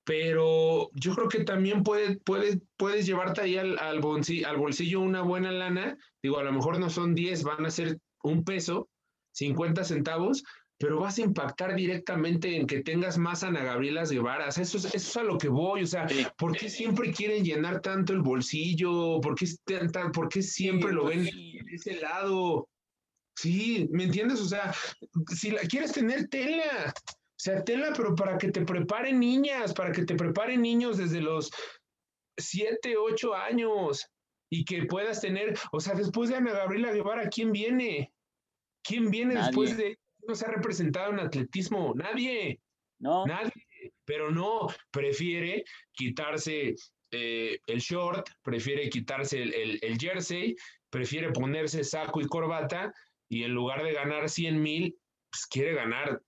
Pero 0.02 0.90
yo 0.94 1.14
creo 1.14 1.28
que 1.28 1.44
también 1.44 1.84
puede, 1.84 2.16
puede, 2.16 2.60
puedes 2.76 3.06
llevarte 3.06 3.42
ahí 3.42 3.56
al, 3.56 3.78
al, 3.78 4.00
bolsillo, 4.00 4.48
al 4.48 4.56
bolsillo 4.56 5.00
una 5.00 5.22
buena 5.22 5.52
lana. 5.52 5.96
Digo, 6.24 6.40
a 6.40 6.42
lo 6.42 6.52
mejor 6.52 6.80
no 6.80 6.90
son 6.90 7.14
10, 7.14 7.44
van 7.44 7.66
a 7.66 7.70
ser 7.70 8.00
un 8.24 8.42
peso, 8.42 8.88
50 9.34 9.84
centavos, 9.84 10.42
pero 10.78 11.00
vas 11.00 11.18
a 11.18 11.22
impactar 11.22 11.74
directamente 11.74 12.54
en 12.54 12.66
que 12.66 12.82
tengas 12.82 13.16
más 13.16 13.42
Ana 13.42 13.64
Gabrielas 13.64 14.10
Guevara. 14.10 14.48
Eso 14.48 14.60
es, 14.60 14.74
eso 14.74 14.96
es 14.96 15.16
a 15.16 15.22
lo 15.22 15.38
que 15.38 15.48
voy. 15.48 15.82
O 15.82 15.86
sea, 15.86 16.06
¿por 16.36 16.56
qué 16.56 16.68
siempre 16.68 17.12
quieren 17.12 17.44
llenar 17.44 17.80
tanto 17.80 18.12
el 18.12 18.20
bolsillo? 18.20 19.20
¿Por 19.20 19.34
qué, 19.34 19.46
por 20.12 20.28
qué 20.28 20.42
siempre 20.42 20.92
lo 20.92 21.04
pues 21.04 21.16
ven 21.16 21.24
de 21.24 21.74
ese 21.74 22.00
lado? 22.00 22.68
Sí, 23.36 23.88
¿me 23.90 24.04
entiendes? 24.04 24.40
O 24.40 24.46
sea, 24.46 24.74
si 25.34 25.50
la 25.50 25.62
quieres 25.62 25.92
tener 25.92 26.28
tela, 26.28 26.92
o 27.06 27.38
sea, 27.38 27.64
tela, 27.64 27.92
pero 27.96 28.14
para 28.14 28.36
que 28.36 28.50
te 28.50 28.62
preparen 28.62 29.18
niñas, 29.18 29.72
para 29.72 29.92
que 29.92 30.04
te 30.04 30.14
preparen 30.14 30.62
niños 30.62 30.98
desde 30.98 31.20
los 31.20 31.50
siete, 32.38 32.96
ocho 32.98 33.34
años 33.34 34.06
y 34.50 34.64
que 34.64 34.84
puedas 34.84 35.20
tener, 35.20 35.58
o 35.72 35.80
sea, 35.80 35.94
después 35.94 36.28
de 36.28 36.36
Ana 36.36 36.52
Gabriela 36.52 36.92
Guevara, 36.92 37.28
¿quién 37.28 37.52
viene? 37.52 38.12
¿Quién 38.82 39.10
viene 39.10 39.34
después 39.34 39.76
de 39.76 39.98
no 40.26 40.34
se 40.34 40.46
ha 40.46 40.50
representado 40.50 41.12
en 41.12 41.20
atletismo? 41.20 41.94
Nadie. 41.94 42.60
No. 42.98 43.26
Nadie. 43.26 43.52
Pero 44.04 44.30
no, 44.30 44.68
prefiere 44.90 45.64
quitarse 45.92 46.74
eh, 47.10 47.58
el 47.66 47.78
short, 47.78 48.28
prefiere 48.42 48.88
quitarse 48.88 49.42
el, 49.42 49.98
jersey, 49.98 50.56
prefiere 50.90 51.30
ponerse 51.30 51.84
saco 51.84 52.20
y 52.20 52.26
corbata 52.26 52.92
y 53.28 53.44
en 53.44 53.52
lugar 53.52 53.82
de 53.82 53.92
ganar 53.92 54.28
100 54.28 54.60
mil, 54.60 54.96
pues 55.30 55.46
quiere 55.46 55.74
ganar 55.74 56.20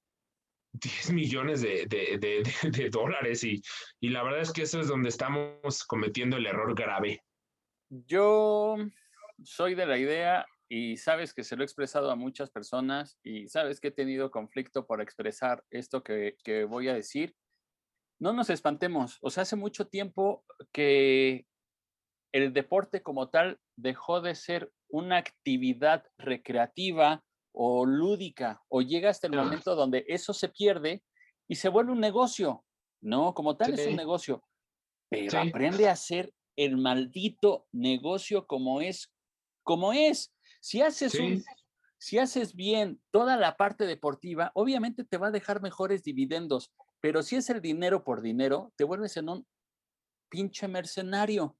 10 0.73 1.11
millones 1.12 1.62
de, 1.62 2.90
dólares 2.90 3.45
y, 3.45 3.62
y, 4.00 4.11
la 4.11 4.23
verdad 4.23 4.40
es 4.40 4.52
que 4.52 4.62
eso 4.62 4.81
es 4.81 4.88
donde 4.88 5.09
estamos 5.09 5.85
cometiendo 5.85 6.37
el 6.37 6.47
error 6.47 6.75
grave. 6.75 7.23
Yo 7.90 8.76
soy 9.43 9.75
de 9.75 9.87
la 9.87 9.99
idea 9.99 10.47
y 10.68 10.96
sabes 10.96 11.32
que 11.32 11.44
se 11.44 11.56
lo 11.56 11.62
he 11.62 11.64
expresado 11.64 12.10
a 12.10 12.16
muchas 12.16 12.50
personas 12.50 13.18
y 13.22 13.48
sabes 13.48 13.80
que 13.80 13.88
he 13.88 13.92
tenido 13.92 14.30
conflicto 14.30 14.87
por 14.87 15.00
expresar 15.00 15.64
esto 15.70 16.02
que, 16.02 16.37
que 16.44 16.64
voy 16.64 16.88
a 16.88 16.94
decir, 16.94 17.34
no 18.20 18.32
nos 18.32 18.50
espantemos. 18.50 19.18
O 19.22 19.30
sea, 19.30 19.42
hace 19.42 19.56
mucho 19.56 19.87
tiempo 19.87 20.44
que 20.72 21.46
el 22.32 22.52
deporte 22.52 23.02
como 23.02 23.30
tal 23.30 23.60
dejó 23.76 24.20
de 24.20 24.34
ser 24.34 24.72
una 24.88 25.16
actividad 25.16 26.04
recreativa 26.18 27.25
o 27.52 27.87
lúdica, 27.87 28.62
o 28.68 28.82
llega 28.82 29.10
hasta 29.10 29.26
el 29.26 29.34
momento 29.34 29.75
donde 29.75 30.04
eso 30.08 30.32
se 30.32 30.48
pierde 30.48 31.02
y 31.48 31.56
se 31.56 31.68
vuelve 31.68 31.92
un 31.92 32.00
negocio. 32.00 32.64
No, 33.00 33.32
como 33.32 33.56
tal 33.56 33.75
es 33.75 33.87
un 33.87 33.96
negocio, 33.96 34.42
pero 35.08 35.40
aprende 35.40 35.88
a 35.88 35.92
hacer 35.92 36.32
el 36.56 36.76
maldito 36.76 37.66
negocio 37.72 38.46
como 38.46 38.80
es, 38.80 39.12
como 39.62 39.92
es. 39.92 40.34
Si 40.61 40.83
haces 40.83 41.15
un, 41.15 41.43
si 41.99 42.19
haces 42.19 42.55
bien 42.55 43.00
toda 43.11 43.37
la 43.37 43.57
parte 43.57 43.87
deportiva, 43.87 44.50
obviamente 44.55 45.05
te 45.05 45.17
va 45.17 45.29
a 45.29 45.33
dejar 45.33 45.61
mejores 45.61 46.03
dividendos, 46.03 46.73
pero 47.00 47.23
si 47.23 47.37
es 47.37 47.50
el 47.50 47.61
dinero 47.61 48.05
por 48.05 48.23
dinero, 48.23 48.73
te 48.77 48.85
vuelves 48.85 49.17
en 49.17 49.29
un 49.29 49.47
pinche 50.29 50.69
mercenario. 50.69 51.57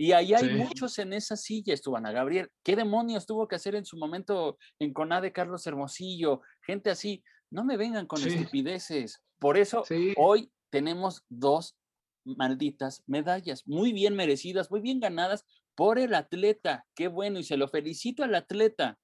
Y 0.00 0.12
ahí 0.12 0.32
hay 0.32 0.50
muchos 0.50 0.96
en 0.98 1.12
esa 1.12 1.36
silla, 1.36 1.74
estuvo 1.74 1.96
Ana 1.96 2.12
Gabriel. 2.12 2.50
¿Qué 2.62 2.76
demonios 2.76 3.26
tuvo 3.26 3.48
que 3.48 3.56
hacer 3.56 3.74
en 3.74 3.84
su 3.84 3.96
momento 3.96 4.56
en 4.78 4.92
Conade 4.92 5.32
Carlos 5.32 5.66
Hermosillo? 5.66 6.40
Gente 6.62 6.90
así, 6.90 7.24
no 7.50 7.64
me 7.64 7.76
vengan 7.76 8.06
con 8.06 8.24
estupideces. 8.24 9.20
Por 9.40 9.56
eso 9.56 9.84
hoy 10.16 10.52
tenemos 10.70 11.24
dos 11.28 11.76
malditas 12.24 13.02
medallas, 13.06 13.66
muy 13.66 13.92
bien 13.92 14.14
merecidas, 14.14 14.70
muy 14.70 14.80
bien 14.80 15.00
ganadas 15.00 15.44
por 15.78 16.00
el 16.00 16.12
atleta. 16.16 16.84
Qué 16.92 17.06
bueno, 17.06 17.38
y 17.38 17.44
se 17.44 17.56
lo 17.56 17.68
felicito 17.68 18.24
al 18.24 18.34
atleta. 18.34 18.98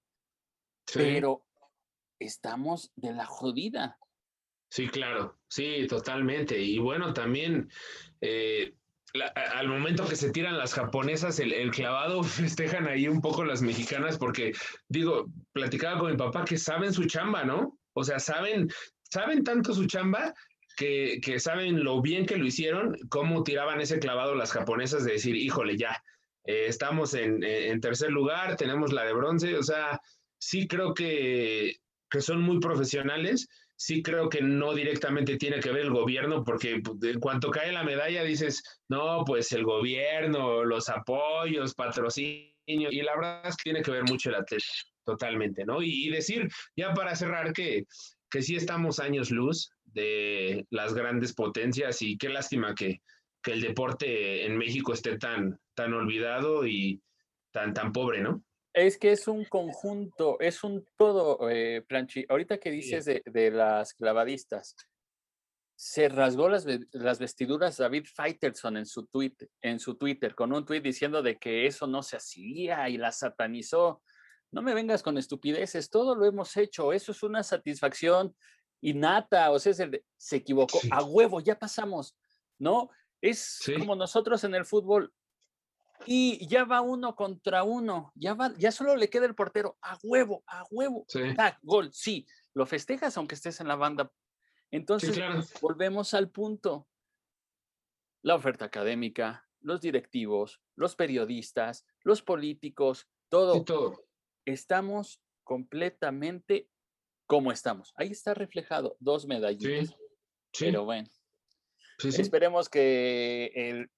Pero 0.92 1.46
estamos 2.18 2.90
de 2.96 3.12
la 3.12 3.26
jodida. 3.26 3.96
Sí, 4.72 4.88
claro, 4.88 5.38
sí, 5.46 5.86
totalmente. 5.86 6.60
Y 6.60 6.78
bueno, 6.78 7.12
también 7.12 7.70
eh, 8.20 8.74
al 9.52 9.68
momento 9.68 10.04
que 10.08 10.16
se 10.16 10.32
tiran 10.32 10.58
las 10.58 10.74
japonesas 10.74 11.38
el, 11.38 11.70
clavado, 11.70 12.22
festejan 12.24 12.88
ahí 12.88 13.06
un 13.06 13.20
poco 13.20 13.44
las 13.44 13.62
mexicanas 13.62 14.18
porque, 14.18 14.50
digo, 14.88 15.26
platicaba 15.52 16.00
con 16.00 16.10
mi 16.10 16.16
papá 16.16 16.44
que 16.44 16.58
saben 16.58 16.92
su 16.92 17.04
chamba, 17.04 17.44
¿no? 17.44 17.78
O 17.92 18.02
sea, 18.02 18.18
saben, 18.18 18.68
saben 19.12 19.44
tanto 19.44 19.74
su 19.74 19.86
chamba 19.86 20.34
que, 20.76 21.20
que 21.22 21.38
saben 21.38 21.84
lo 21.84 22.02
bien 22.02 22.26
que 22.26 22.36
lo 22.36 22.44
hicieron, 22.44 22.96
cómo 23.10 23.44
tiraban 23.44 23.80
ese 23.80 24.00
clavado 24.00 24.34
las 24.34 24.50
japonesas 24.50 25.04
de 25.04 25.12
decir, 25.12 25.36
híjole, 25.36 25.76
ya, 25.76 26.02
eh, 26.44 26.66
estamos 26.68 27.14
en, 27.14 27.42
en, 27.42 27.80
tercer 27.80 28.10
lugar, 28.10 28.56
tenemos 28.56 28.92
la 28.92 29.04
de 29.04 29.12
bronce, 29.12 29.56
o 29.56 29.62
sea, 29.62 30.00
sí 30.38 30.66
creo 30.68 30.94
que, 30.94 31.76
que 32.10 32.20
son 32.20 32.42
muy 32.42 32.60
profesionales 32.60 33.48
sí 33.76 34.02
creo 34.02 34.28
que 34.28 34.40
no 34.40 34.74
directamente 34.74 35.36
tiene 35.36 35.60
que 35.60 35.70
ver 35.70 35.82
el 35.82 35.90
gobierno, 35.90 36.44
porque 36.44 36.80
pues, 36.82 37.02
en 37.02 37.20
cuanto 37.20 37.50
cae 37.50 37.72
la 37.72 37.84
medalla 37.84 38.22
dices, 38.22 38.62
no, 38.88 39.24
pues 39.24 39.52
el 39.52 39.64
gobierno, 39.64 40.64
los 40.64 40.88
apoyos, 40.88 41.74
patrocinio, 41.74 42.52
y 42.66 43.02
la 43.02 43.16
verdad 43.16 43.46
es 43.46 43.56
que 43.56 43.64
tiene 43.64 43.82
que 43.82 43.90
ver 43.90 44.04
mucho 44.04 44.30
el 44.30 44.36
atleta, 44.36 44.64
totalmente, 45.04 45.64
¿no? 45.64 45.82
Y, 45.82 46.08
decir, 46.10 46.48
ya 46.76 46.94
para 46.94 47.14
cerrar, 47.16 47.52
que, 47.52 47.84
que 48.30 48.42
sí 48.42 48.56
estamos 48.56 49.00
años 49.00 49.30
luz 49.30 49.70
de 49.84 50.66
las 50.70 50.94
grandes 50.94 51.34
potencias 51.34 52.00
y 52.02 52.16
qué 52.16 52.28
lástima 52.28 52.74
que, 52.74 53.00
que 53.44 53.52
el 53.52 53.60
deporte 53.60 54.46
en 54.46 54.56
México 54.56 54.94
esté 54.94 55.18
tan, 55.18 55.60
tan 55.74 55.92
olvidado 55.92 56.66
y 56.66 57.02
tan, 57.52 57.74
tan 57.74 57.92
pobre, 57.92 58.22
¿no? 58.22 58.42
Es 58.72 58.98
que 58.98 59.12
es 59.12 59.28
un 59.28 59.44
conjunto, 59.44 60.40
es 60.40 60.64
un 60.64 60.84
todo, 60.96 61.48
eh, 61.50 61.84
Planchi. 61.86 62.24
Ahorita 62.28 62.58
que 62.58 62.70
dices 62.70 63.04
de, 63.04 63.50
las 63.52 63.92
clavadistas, 63.92 64.74
se 65.76 66.08
rasgó 66.08 66.48
las, 66.48 66.66
las, 66.92 67.18
vestiduras 67.18 67.76
David 67.76 68.06
Faitelson 68.12 68.78
en 68.78 68.86
su, 68.86 69.06
tweet, 69.06 69.36
en 69.60 69.78
su 69.78 69.94
Twitter, 69.96 70.34
con 70.34 70.52
un 70.52 70.64
tweet 70.64 70.80
diciendo 70.80 71.22
de 71.22 71.36
que 71.36 71.66
eso 71.66 71.86
no 71.86 72.02
se 72.02 72.16
hacía 72.16 72.88
y 72.88 72.96
la 72.96 73.12
satanizó. 73.12 74.02
No 74.50 74.62
me 74.62 74.74
vengas 74.74 75.02
con 75.02 75.18
estupideces, 75.18 75.90
todo 75.90 76.16
lo 76.16 76.24
hemos 76.24 76.56
hecho, 76.56 76.92
eso 76.92 77.12
es 77.12 77.22
una 77.22 77.42
satisfacción 77.42 78.34
innata, 78.80 79.50
o 79.50 79.58
sea, 79.58 79.72
se 80.16 80.36
equivocó, 80.36 80.80
a 80.90 81.04
huevo, 81.04 81.40
ya 81.40 81.58
pasamos, 81.58 82.16
¿no? 82.58 82.90
Es 83.24 83.58
como 83.78 83.96
nosotros 83.96 84.44
en 84.44 84.54
el 84.54 84.66
fútbol, 84.66 85.10
y 86.06 86.46
ya 86.46 86.64
va 86.64 86.82
uno 86.82 87.16
contra 87.16 87.62
uno, 87.62 88.12
ya 88.14 88.34
va, 88.34 88.52
ya 88.58 88.70
solo 88.70 88.96
le 88.96 89.08
queda 89.08 89.24
el 89.24 89.34
portero, 89.34 89.78
a 89.80 89.98
huevo, 90.02 90.44
a 90.46 90.64
huevo, 90.70 91.06
sí. 91.08 91.20
gol, 91.62 91.90
sí, 91.92 92.26
lo 92.52 92.66
festejas 92.66 93.16
aunque 93.16 93.34
estés 93.34 93.60
en 93.60 93.68
la 93.68 93.76
banda. 93.76 94.12
Entonces, 94.70 95.18
volvemos 95.62 96.12
al 96.12 96.30
punto. 96.30 96.86
La 98.22 98.34
oferta 98.34 98.66
académica, 98.66 99.48
los 99.60 99.80
directivos, 99.80 100.60
los 100.76 100.94
periodistas, 100.94 101.86
los 102.02 102.22
políticos, 102.22 103.08
todo. 103.30 103.64
todo. 103.64 104.04
Estamos 104.44 105.22
completamente 105.44 106.68
como 107.26 107.52
estamos. 107.52 107.94
Ahí 107.96 108.08
está 108.08 108.34
reflejado, 108.34 108.96
dos 109.00 109.26
medallitas. 109.26 109.96
Pero 110.58 110.84
bueno, 110.84 111.08
esperemos 112.02 112.68
que 112.68 113.52
el, 113.54 113.90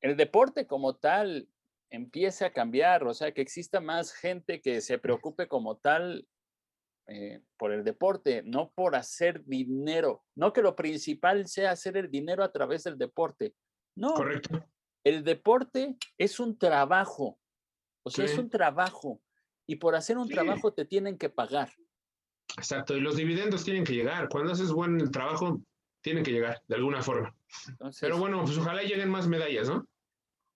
el 0.00 0.16
deporte 0.16 0.66
como 0.66 0.96
tal 0.96 1.48
empiece 1.90 2.44
a 2.44 2.52
cambiar, 2.52 3.04
o 3.04 3.14
sea, 3.14 3.32
que 3.32 3.40
exista 3.40 3.80
más 3.80 4.12
gente 4.12 4.60
que 4.60 4.80
se 4.80 4.98
preocupe 4.98 5.46
como 5.46 5.76
tal 5.76 6.26
eh, 7.06 7.40
por 7.56 7.72
el 7.72 7.84
deporte, 7.84 8.42
no 8.44 8.72
por 8.74 8.96
hacer 8.96 9.44
dinero, 9.44 10.24
no 10.34 10.52
que 10.52 10.62
lo 10.62 10.74
principal 10.74 11.46
sea 11.46 11.70
hacer 11.70 11.96
el 11.96 12.10
dinero 12.10 12.42
a 12.42 12.50
través 12.50 12.84
del 12.84 12.98
deporte. 12.98 13.54
No, 13.96 14.14
Correcto. 14.14 14.64
el 15.04 15.22
deporte 15.22 15.96
es 16.18 16.40
un 16.40 16.58
trabajo, 16.58 17.38
o 18.04 18.10
sea, 18.10 18.24
es 18.24 18.36
un 18.38 18.50
trabajo, 18.50 19.20
y 19.68 19.76
por 19.76 19.94
hacer 19.94 20.18
un 20.18 20.28
trabajo 20.28 20.72
te 20.72 20.84
tienen 20.84 21.16
que 21.16 21.28
pagar. 21.28 21.70
Exacto, 22.56 22.96
y 22.96 23.00
los 23.00 23.16
dividendos 23.16 23.64
tienen 23.64 23.84
que 23.84 23.94
llegar. 23.94 24.28
Cuando 24.28 24.52
haces 24.52 24.72
buen 24.72 25.10
trabajo, 25.10 25.60
tienen 26.04 26.22
que 26.22 26.30
llegar 26.30 26.62
de 26.68 26.76
alguna 26.76 27.02
forma. 27.02 27.34
Pero 27.98 28.18
bueno, 28.18 28.44
pues 28.44 28.58
ojalá 28.58 28.82
lleguen 28.82 29.08
más 29.08 29.26
medallas, 29.26 29.68
¿no? 29.68 29.88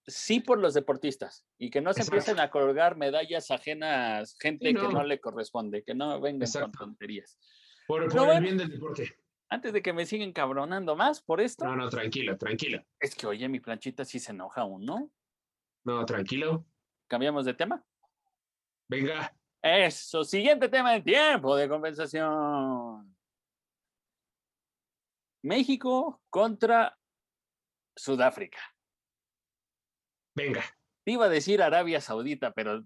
sí 0.08 0.40
por 0.40 0.58
los 0.58 0.74
deportistas 0.74 1.44
y 1.58 1.70
que 1.70 1.80
no 1.80 1.92
se 1.92 2.02
empiecen 2.02 2.40
a 2.40 2.50
colgar 2.50 2.96
medallas 2.96 3.50
ajenas, 3.50 4.36
gente 4.40 4.72
que 4.72 4.72
no 4.72 5.04
le 5.04 5.20
corresponde, 5.20 5.84
que 5.84 5.94
no 5.94 6.20
vengan 6.20 6.50
con 6.50 6.72
tonterías. 6.72 7.38
Por, 7.86 8.04
el 8.04 8.42
bien 8.42 8.56
del 8.56 8.70
deporte. 8.70 9.16
Antes 9.50 9.72
de 9.72 9.80
que 9.80 9.92
me 9.92 10.04
sigan 10.04 10.32
cabronando 10.32 10.94
más 10.96 11.22
por 11.22 11.40
esto. 11.40 11.64
No, 11.64 11.76
no, 11.76 11.88
tranquila, 11.88 12.36
tranquila. 12.36 12.84
Es 13.00 13.14
que, 13.14 13.26
oye, 13.26 13.48
mi 13.48 13.60
planchita 13.60 14.04
sí 14.04 14.18
se 14.18 14.32
enoja 14.32 14.62
aún, 14.62 14.84
¿no? 14.84 15.10
No, 15.84 16.04
tranquilo. 16.04 16.66
¿Cambiamos 17.06 17.46
de 17.46 17.54
tema? 17.54 17.82
Venga. 18.88 19.34
Eso, 19.62 20.24
siguiente 20.24 20.68
tema 20.68 20.92
del 20.92 21.02
tiempo 21.02 21.56
de 21.56 21.68
compensación. 21.68 23.16
México 25.42 26.20
contra 26.30 26.96
Sudáfrica. 27.96 28.58
Venga. 30.34 30.64
iba 31.04 31.24
a 31.24 31.28
decir 31.28 31.62
Arabia 31.62 32.00
Saudita, 32.00 32.52
pero 32.52 32.84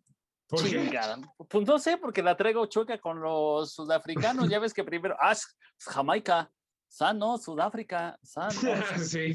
chingada. 0.56 1.18
Pues 1.48 1.66
no 1.66 1.78
sé, 1.78 1.96
porque 1.96 2.22
la 2.22 2.36
traigo 2.36 2.66
choca 2.66 2.98
con 2.98 3.20
los 3.20 3.74
sudafricanos. 3.74 4.48
ya 4.48 4.58
ves 4.58 4.74
que 4.74 4.84
primero, 4.84 5.16
ah, 5.20 5.36
Jamaica, 5.78 6.50
sano, 6.88 7.38
Sudáfrica, 7.38 8.18
sano. 8.22 8.52
sí. 8.98 9.32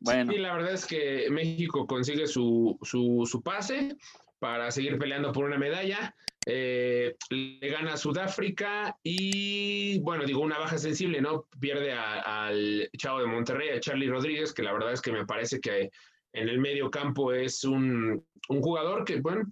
Bueno. 0.00 0.32
Sí, 0.32 0.38
la 0.38 0.54
verdad 0.54 0.72
es 0.72 0.86
que 0.86 1.28
México 1.30 1.86
consigue 1.86 2.26
su, 2.26 2.78
su, 2.82 3.42
pase 3.42 3.96
para 4.38 4.70
seguir 4.70 4.98
peleando 4.98 5.32
por 5.32 5.44
una 5.44 5.56
medalla. 5.56 6.14
Eh, 6.46 7.16
le 7.30 7.68
gana 7.68 7.94
a 7.94 7.96
Sudáfrica 7.96 8.96
y, 9.02 9.98
bueno, 10.00 10.24
digo, 10.24 10.40
una 10.40 10.58
baja 10.58 10.78
sensible, 10.78 11.20
¿no? 11.20 11.46
Pierde 11.58 11.92
al 11.92 12.90
Chavo 12.98 13.20
de 13.20 13.26
Monterrey, 13.26 13.70
a 13.70 13.80
Charlie 13.80 14.08
Rodríguez, 14.08 14.52
que 14.52 14.62
la 14.62 14.72
verdad 14.72 14.92
es 14.92 15.00
que 15.00 15.12
me 15.12 15.24
parece 15.24 15.60
que 15.60 15.90
en 16.34 16.48
el 16.48 16.58
medio 16.58 16.90
campo 16.90 17.32
es 17.32 17.64
un, 17.64 18.24
jugador 18.46 19.04
que, 19.04 19.20
bueno, 19.20 19.50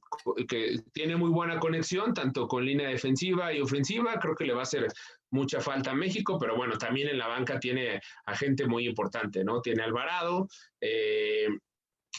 que 0.48 0.80
tiene 0.92 1.16
muy 1.16 1.30
buena 1.30 1.58
conexión, 1.58 2.12
tanto 2.12 2.46
con 2.46 2.64
línea 2.64 2.88
defensiva 2.88 3.52
y 3.52 3.60
ofensiva. 3.60 4.18
Creo 4.20 4.34
que 4.34 4.44
le 4.44 4.52
va 4.52 4.60
a 4.60 4.64
hacer 4.64 4.86
mucha 5.30 5.60
falta 5.60 5.92
a 5.92 5.94
México, 5.94 6.38
pero 6.38 6.56
bueno, 6.56 6.76
también 6.76 7.08
en 7.08 7.18
la 7.18 7.28
banca 7.28 7.58
tiene 7.58 8.00
a 8.26 8.36
gente 8.36 8.66
muy 8.66 8.86
importante, 8.86 9.44
¿no? 9.44 9.62
Tiene 9.62 9.82
Alvarado 9.82 10.46
eh, 10.80 11.46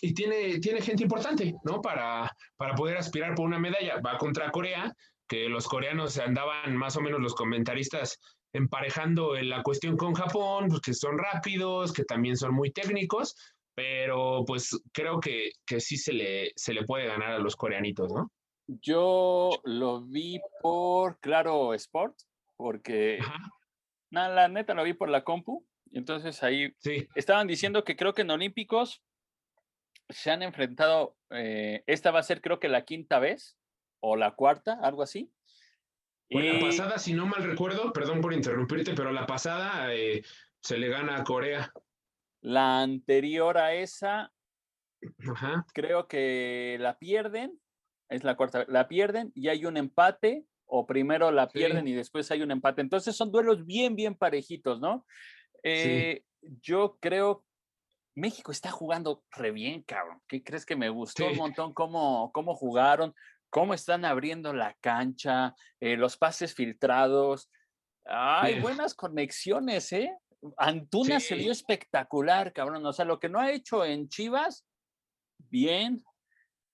y 0.01 0.13
tiene, 0.13 0.59
tiene 0.59 0.81
gente 0.81 1.03
importante, 1.03 1.53
¿no? 1.63 1.81
Para, 1.81 2.31
para 2.57 2.75
poder 2.75 2.97
aspirar 2.97 3.35
por 3.35 3.45
una 3.45 3.59
medalla. 3.59 3.99
Va 4.01 4.17
contra 4.17 4.51
Corea, 4.51 4.93
que 5.27 5.49
los 5.49 5.67
coreanos 5.67 6.17
andaban 6.17 6.75
más 6.75 6.97
o 6.97 7.01
menos 7.01 7.21
los 7.21 7.35
comentaristas 7.35 8.19
emparejando 8.53 9.35
en 9.35 9.49
la 9.49 9.63
cuestión 9.63 9.97
con 9.97 10.13
Japón, 10.13 10.67
pues 10.69 10.81
que 10.81 10.93
son 10.93 11.17
rápidos, 11.17 11.91
que 11.91 12.03
también 12.03 12.37
son 12.37 12.53
muy 12.53 12.71
técnicos, 12.71 13.35
pero 13.75 14.43
pues 14.45 14.79
creo 14.91 15.19
que, 15.19 15.51
que 15.65 15.79
sí 15.79 15.97
se 15.97 16.13
le, 16.13 16.51
se 16.55 16.73
le 16.73 16.83
puede 16.83 17.07
ganar 17.07 17.31
a 17.31 17.39
los 17.39 17.55
coreanitos, 17.55 18.13
¿no? 18.13 18.31
Yo 18.67 19.49
lo 19.63 20.01
vi 20.01 20.39
por 20.61 21.19
Claro 21.19 21.73
Sport, 21.73 22.15
porque 22.55 23.19
nada, 24.09 24.33
la 24.33 24.47
neta 24.47 24.73
lo 24.73 24.83
vi 24.83 24.93
por 24.93 25.09
la 25.09 25.23
compu. 25.23 25.65
Entonces 25.91 26.41
ahí 26.43 26.73
estaban 27.13 27.47
diciendo 27.47 27.83
que 27.83 27.95
creo 27.95 28.13
que 28.13 28.23
en 28.23 28.31
Olímpicos 28.31 29.01
se 30.13 30.31
han 30.31 30.43
enfrentado, 30.43 31.17
eh, 31.31 31.83
esta 31.87 32.11
va 32.11 32.19
a 32.19 32.23
ser 32.23 32.41
creo 32.41 32.59
que 32.59 32.69
la 32.69 32.85
quinta 32.85 33.19
vez 33.19 33.57
o 33.99 34.15
la 34.15 34.35
cuarta, 34.35 34.79
algo 34.81 35.01
así. 35.01 35.31
Bueno, 36.31 36.53
la 36.53 36.59
pasada, 36.59 36.97
si 36.97 37.13
no 37.13 37.25
mal 37.25 37.43
recuerdo, 37.43 37.93
perdón 37.93 38.21
por 38.21 38.33
interrumpirte, 38.33 38.93
pero 38.93 39.11
la 39.11 39.25
pasada 39.25 39.93
eh, 39.93 40.23
se 40.61 40.77
le 40.77 40.89
gana 40.89 41.17
a 41.17 41.23
Corea. 41.23 41.71
La 42.41 42.81
anterior 42.81 43.57
a 43.57 43.73
esa, 43.73 44.31
creo 45.73 46.07
que 46.07 46.77
la 46.79 46.97
pierden, 46.97 47.59
es 48.09 48.23
la 48.23 48.35
cuarta, 48.35 48.65
la 48.67 48.87
pierden 48.87 49.31
y 49.35 49.47
hay 49.49 49.65
un 49.65 49.77
empate, 49.77 50.45
o 50.65 50.87
primero 50.87 51.31
la 51.31 51.49
pierden 51.49 51.87
y 51.87 51.93
después 51.93 52.31
hay 52.31 52.41
un 52.41 52.51
empate. 52.51 52.81
Entonces 52.81 53.15
son 53.15 53.31
duelos 53.31 53.65
bien, 53.65 53.95
bien 53.95 54.15
parejitos, 54.15 54.79
¿no? 54.79 55.05
Eh, 55.61 56.23
yo 56.61 56.97
creo 56.99 57.45
México 58.15 58.51
está 58.51 58.71
jugando 58.71 59.23
re 59.31 59.51
bien, 59.51 59.83
cabrón. 59.83 60.21
¿Qué 60.27 60.43
crees 60.43 60.65
que 60.65 60.75
me 60.75 60.89
gustó 60.89 61.27
un 61.27 61.37
montón 61.37 61.73
cómo, 61.73 62.31
cómo 62.31 62.55
jugaron, 62.55 63.13
cómo 63.49 63.73
están 63.73 64.05
abriendo 64.05 64.53
la 64.53 64.75
cancha, 64.81 65.55
eh, 65.79 65.97
los 65.97 66.17
pases 66.17 66.53
filtrados? 66.53 67.49
Hay 68.05 68.59
buenas 68.59 68.93
conexiones, 68.93 69.91
¿eh? 69.93 70.15
Antuna 70.57 71.19
se 71.19 71.35
vio 71.35 71.51
espectacular, 71.51 72.51
cabrón. 72.51 72.85
O 72.85 72.93
sea, 72.93 73.05
lo 73.05 73.19
que 73.19 73.29
no 73.29 73.39
ha 73.39 73.51
hecho 73.51 73.85
en 73.85 74.09
Chivas, 74.09 74.65
bien. 75.49 76.03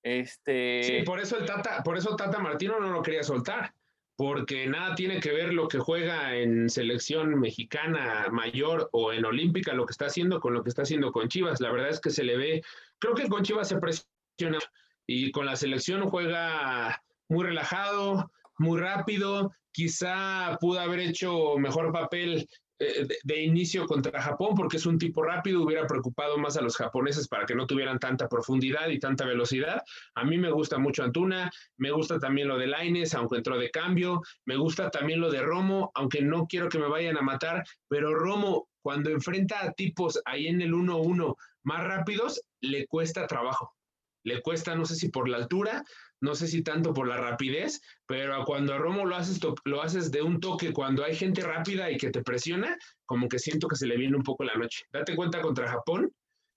Este. 0.02 0.84
Sí, 0.84 1.02
por 1.04 1.20
eso 1.20 1.38
el 1.38 1.46
Tata, 1.46 1.84
por 1.84 1.98
eso 1.98 2.16
Tata 2.16 2.40
Martino 2.40 2.80
no 2.80 2.90
lo 2.90 3.02
quería 3.02 3.22
soltar 3.22 3.74
porque 4.20 4.68
nada 4.68 4.96
tiene 4.96 5.22
que 5.22 5.32
ver 5.32 5.54
lo 5.54 5.70
que 5.70 5.80
juega 5.80 6.36
en 6.36 6.70
selección 6.70 7.40
mexicana 7.40 8.28
mayor 8.30 8.90
o 8.92 9.14
en 9.14 9.24
olímpica, 9.24 9.72
lo 9.74 9.86
que 9.86 9.92
está 9.92 10.08
haciendo 10.08 10.42
con 10.42 10.54
lo 10.54 10.62
que 10.62 10.68
está 10.68 10.82
haciendo 10.82 11.14
con 11.14 11.30
Chivas. 11.30 11.62
La 11.62 11.72
verdad 11.72 11.88
es 11.88 12.02
que 12.02 12.10
se 12.10 12.26
le 12.26 12.36
ve, 12.36 12.62
creo 13.00 13.16
que 13.16 13.30
con 13.30 13.44
Chivas 13.44 13.70
se 13.70 13.78
presiona 13.78 14.60
y 15.08 15.32
con 15.32 15.46
la 15.46 15.56
selección 15.56 16.10
juega 16.10 17.02
muy 17.30 17.46
relajado, 17.46 18.30
muy 18.58 18.78
rápido, 18.82 19.54
quizá 19.72 20.58
pudo 20.60 20.82
haber 20.82 21.00
hecho 21.00 21.58
mejor 21.58 21.94
papel 21.94 22.46
eh, 22.80 23.08
de, 23.24 23.42
inicio 23.42 23.86
contra 23.86 24.22
Japón, 24.22 24.56
porque 24.56 24.78
es 24.78 24.86
un 24.86 24.98
tipo 24.98 25.22
rápido, 25.22 25.64
hubiera 25.64 25.86
preocupado 25.86 26.38
más 26.38 26.56
a 26.56 26.62
los 26.62 26.78
japoneses 26.78 27.28
para 27.28 27.46
que 27.46 27.54
no 27.54 27.68
tuvieran 27.68 28.00
tanta 28.00 28.30
profundidad 28.30 28.88
y 28.88 29.00
tanta 29.00 29.26
velocidad. 29.26 29.84
A 30.16 30.24
mí 30.24 30.38
me 30.38 30.50
gusta 30.50 30.78
mucho 30.78 31.04
Antuna, 31.04 31.52
me 31.78 31.92
gusta 31.92 32.20
también 32.20 32.48
lo 32.48 32.58
de 32.58 32.68
Laines, 32.68 33.14
aunque 33.16 33.38
entró 33.38 33.58
de 33.58 33.70
cambio, 33.70 34.22
me 34.46 34.56
gusta 34.56 34.90
también 34.90 35.20
lo 35.20 35.30
de 35.30 35.42
Romo, 35.42 35.92
aunque 35.94 36.22
no 36.22 36.48
quiero 36.48 36.70
que 36.70 36.80
me 36.80 36.88
vayan 36.88 37.18
a 37.18 37.22
matar, 37.22 37.64
pero 37.90 38.16
Romo, 38.16 38.70
cuando 38.82 39.10
enfrenta 39.10 39.62
a 39.62 39.74
tipos 39.74 40.22
ahí 40.26 40.48
en 40.48 40.62
el 40.62 40.74
1-1 40.74 41.36
más 41.64 41.84
rápidos, 41.84 42.42
le 42.62 42.88
cuesta 42.88 43.28
trabajo. 43.28 43.79
Le 44.24 44.42
cuesta, 44.42 44.76
no 44.76 44.86
sé 44.86 44.96
si 44.96 45.10
por 45.10 45.30
la 45.30 45.38
altura, 45.38 45.84
no 46.22 46.36
sé 46.36 46.48
si 46.48 46.64
tanto 46.64 46.94
por 46.94 47.08
la 47.08 47.18
rapidez, 47.18 47.82
pero 48.06 48.44
cuando 48.46 48.74
a 48.74 48.78
Romo 48.78 49.06
lo 49.06 49.16
haces, 49.16 49.40
lo 49.64 49.82
haces 49.82 50.12
de 50.12 50.22
un 50.22 50.40
toque, 50.40 50.74
cuando 50.74 51.04
hay 51.04 51.16
gente 51.16 51.42
rápida 51.42 51.90
y 51.90 51.98
que 51.98 52.10
te 52.10 52.22
presiona, 52.22 52.78
como 53.06 53.30
que 53.30 53.40
siento 53.40 53.68
que 53.68 53.76
se 53.76 53.88
le 53.88 53.98
viene 53.98 54.18
un 54.18 54.24
poco 54.24 54.44
la 54.44 54.56
noche. 54.56 54.86
Date 54.92 55.16
cuenta 55.16 55.42
contra 55.42 55.70
Japón 55.70 56.12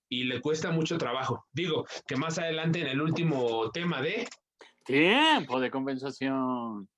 y 0.09 0.25
le 0.25 0.41
cuesta 0.41 0.71
mucho 0.71 0.99
trabajo. 0.99 1.47
Digo, 1.53 1.87
que 2.07 2.17
más 2.17 2.39
adelante 2.39 2.81
en 2.81 2.89
el 2.89 3.01
último 3.01 3.71
tema 3.71 4.03
de... 4.03 4.29
Tiempo 4.85 5.61
de 5.61 5.71
compensación. 5.71 6.89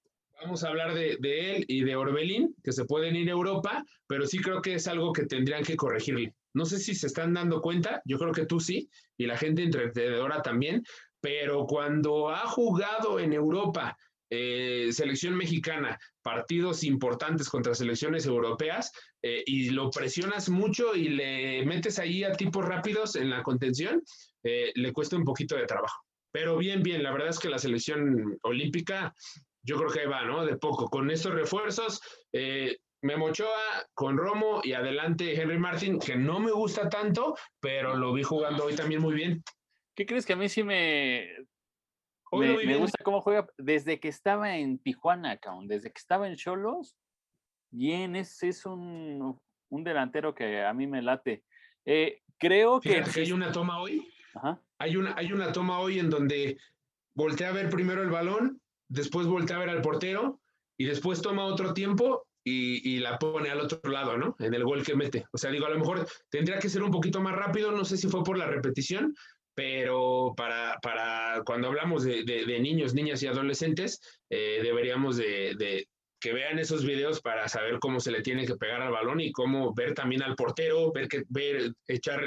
Vamos 0.40 0.64
a 0.64 0.68
hablar 0.68 0.94
de, 0.94 1.16
de 1.20 1.56
él 1.56 1.64
y 1.68 1.84
de 1.84 1.96
Orbelín, 1.96 2.54
que 2.64 2.72
se 2.72 2.86
pueden 2.86 3.14
ir 3.14 3.28
a 3.28 3.32
Europa, 3.32 3.84
pero 4.06 4.26
sí 4.26 4.38
creo 4.38 4.62
que 4.62 4.74
es 4.74 4.88
algo 4.88 5.12
que 5.12 5.26
tendrían 5.26 5.62
que 5.62 5.76
corregirle. 5.76 6.34
No 6.54 6.64
sé 6.64 6.78
si 6.78 6.94
se 6.94 7.08
están 7.08 7.34
dando 7.34 7.60
cuenta, 7.60 8.00
yo 8.04 8.18
creo 8.18 8.32
que 8.32 8.46
tú 8.46 8.60
sí, 8.60 8.88
y 9.18 9.26
la 9.26 9.36
gente 9.36 9.62
entretenedora 9.62 10.40
también, 10.40 10.82
pero 11.20 11.66
cuando 11.66 12.30
ha 12.30 12.46
jugado 12.46 13.18
en 13.18 13.32
Europa 13.32 13.96
eh, 14.30 14.90
selección 14.92 15.36
mexicana, 15.36 15.98
partidos 16.22 16.82
importantes 16.82 17.48
contra 17.48 17.74
selecciones 17.74 18.26
europeas, 18.26 18.90
eh, 19.22 19.42
y 19.46 19.70
lo 19.70 19.90
presionas 19.90 20.48
mucho 20.48 20.94
y 20.94 21.08
le 21.08 21.64
metes 21.66 21.98
ahí 21.98 22.24
a 22.24 22.32
tipos 22.32 22.64
rápidos 22.64 23.16
en 23.16 23.30
la 23.30 23.42
contención, 23.42 24.02
eh, 24.42 24.72
le 24.74 24.92
cuesta 24.92 25.16
un 25.16 25.24
poquito 25.24 25.56
de 25.56 25.66
trabajo. 25.66 26.02
Pero 26.32 26.56
bien, 26.56 26.82
bien, 26.82 27.02
la 27.02 27.12
verdad 27.12 27.28
es 27.28 27.38
que 27.38 27.48
la 27.48 27.58
selección 27.58 28.36
olímpica, 28.42 29.14
yo 29.62 29.76
creo 29.76 29.90
que 29.90 30.06
va, 30.06 30.24
¿no? 30.24 30.44
De 30.44 30.56
poco. 30.56 30.88
Con 30.88 31.10
estos 31.10 31.32
refuerzos, 31.32 32.00
Memochoa 33.04 33.86
con 33.92 34.16
Romo 34.16 34.62
y 34.64 34.72
adelante 34.72 35.38
Henry 35.38 35.58
Martin, 35.58 35.98
que 35.98 36.16
no 36.16 36.40
me 36.40 36.50
gusta 36.50 36.88
tanto, 36.88 37.36
pero 37.60 37.94
lo 37.94 38.14
vi 38.14 38.22
jugando 38.22 38.64
hoy 38.64 38.74
también 38.74 39.02
muy 39.02 39.14
bien. 39.14 39.44
¿Qué 39.94 40.06
crees 40.06 40.24
que 40.24 40.32
a 40.32 40.36
mí 40.36 40.48
sí 40.48 40.62
me, 40.62 41.28
me, 42.32 42.76
gusta 42.78 43.04
cómo 43.04 43.20
juega? 43.20 43.46
Desde 43.58 44.00
que 44.00 44.08
estaba 44.08 44.56
en 44.56 44.78
Tijuana, 44.78 45.38
desde 45.64 45.92
que 45.92 45.98
estaba 45.98 46.26
en 46.26 46.36
Cholos, 46.36 46.96
bien, 47.70 48.16
es, 48.16 48.42
es 48.42 48.64
un, 48.64 49.38
delantero 49.68 50.34
que 50.34 50.64
a 50.64 50.72
mí 50.72 50.86
me 50.86 51.02
late. 51.02 51.44
Eh, 51.84 52.22
creo 52.38 52.80
que... 52.80 53.04
hay 53.16 53.32
una 53.32 53.52
toma 53.52 53.82
hoy. 53.82 54.10
Hay, 54.78 54.96
una, 54.96 55.14
hay 55.14 55.30
una 55.30 55.52
toma 55.52 55.78
hoy 55.78 55.98
en 55.98 56.08
donde 56.08 56.56
voltea 57.14 57.50
a 57.50 57.52
ver 57.52 57.68
primero 57.68 58.02
el 58.02 58.08
balón, 58.08 58.62
después 58.88 59.26
voltea 59.26 59.56
a 59.56 59.60
ver 59.60 59.68
al 59.68 59.82
portero 59.82 60.40
y 60.78 60.86
después 60.86 61.20
toma 61.20 61.44
otro 61.44 61.74
tiempo 61.74 62.26
y, 62.44 62.96
y, 62.96 62.98
la 62.98 63.18
pone 63.18 63.48
al 63.48 63.60
otro 63.60 63.90
lado, 63.90 64.18
¿no? 64.18 64.36
En 64.38 64.52
el 64.52 64.64
gol 64.64 64.84
que 64.84 64.94
mete. 64.94 65.26
O 65.32 65.38
sea, 65.38 65.50
digo, 65.50 65.66
a 65.66 65.70
lo 65.70 65.78
mejor 65.78 66.06
tendría 66.28 66.58
que 66.58 66.68
ser 66.68 66.82
un 66.82 66.90
poquito 66.90 67.20
más 67.20 67.34
rápido, 67.34 67.72
no 67.72 67.84
sé 67.84 67.96
si 67.96 68.08
fue 68.08 68.22
por 68.22 68.36
la 68.36 68.46
repetición, 68.46 69.14
pero 69.54 70.34
para, 70.36 70.78
para 70.82 71.42
cuando 71.44 71.68
hablamos 71.68 72.04
de, 72.04 72.24
de, 72.24 72.60
niños, 72.60 72.92
niñas 72.92 73.22
y 73.22 73.28
adolescentes, 73.28 74.00
eh, 74.28 74.60
deberíamos 74.62 75.16
de, 75.16 75.54
de, 75.56 75.88
que 76.20 76.32
vean 76.32 76.58
esos 76.58 76.84
videos 76.84 77.20
para 77.20 77.48
saber 77.48 77.78
cómo 77.78 78.00
se 78.00 78.10
le 78.10 78.22
tiene 78.22 78.46
que 78.46 78.56
pegar 78.56 78.82
al 78.82 78.92
balón 78.92 79.20
y 79.20 79.30
cómo 79.30 79.74
ver 79.74 79.94
también 79.94 80.22
al 80.22 80.34
portero, 80.34 80.90
ver, 80.92 81.06
que, 81.06 81.24
ver 81.28 81.72
echar 81.86 82.24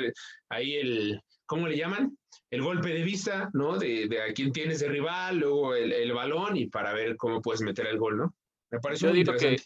ahí 0.50 0.76
el, 0.76 1.22
¿cómo 1.46 1.68
le 1.68 1.78
llaman? 1.78 2.18
El 2.50 2.62
golpe 2.62 2.90
de 2.90 3.04
vista, 3.04 3.50
¿no? 3.54 3.78
De, 3.78 4.08
de 4.08 4.22
a 4.22 4.34
quién 4.34 4.52
tienes 4.52 4.80
de 4.80 4.88
rival, 4.88 5.40
luego 5.40 5.76
el, 5.76 5.92
el, 5.92 6.14
balón 6.14 6.56
y 6.56 6.68
para 6.68 6.94
ver 6.94 7.18
cómo 7.18 7.42
puedes 7.42 7.62
meter 7.62 7.88
el 7.88 7.98
gol, 7.98 8.18
¿no? 8.18 8.36
Me 8.72 8.80
parece 8.80 9.08
Yo 9.08 9.12
digo 9.12 9.34
que, 9.34 9.58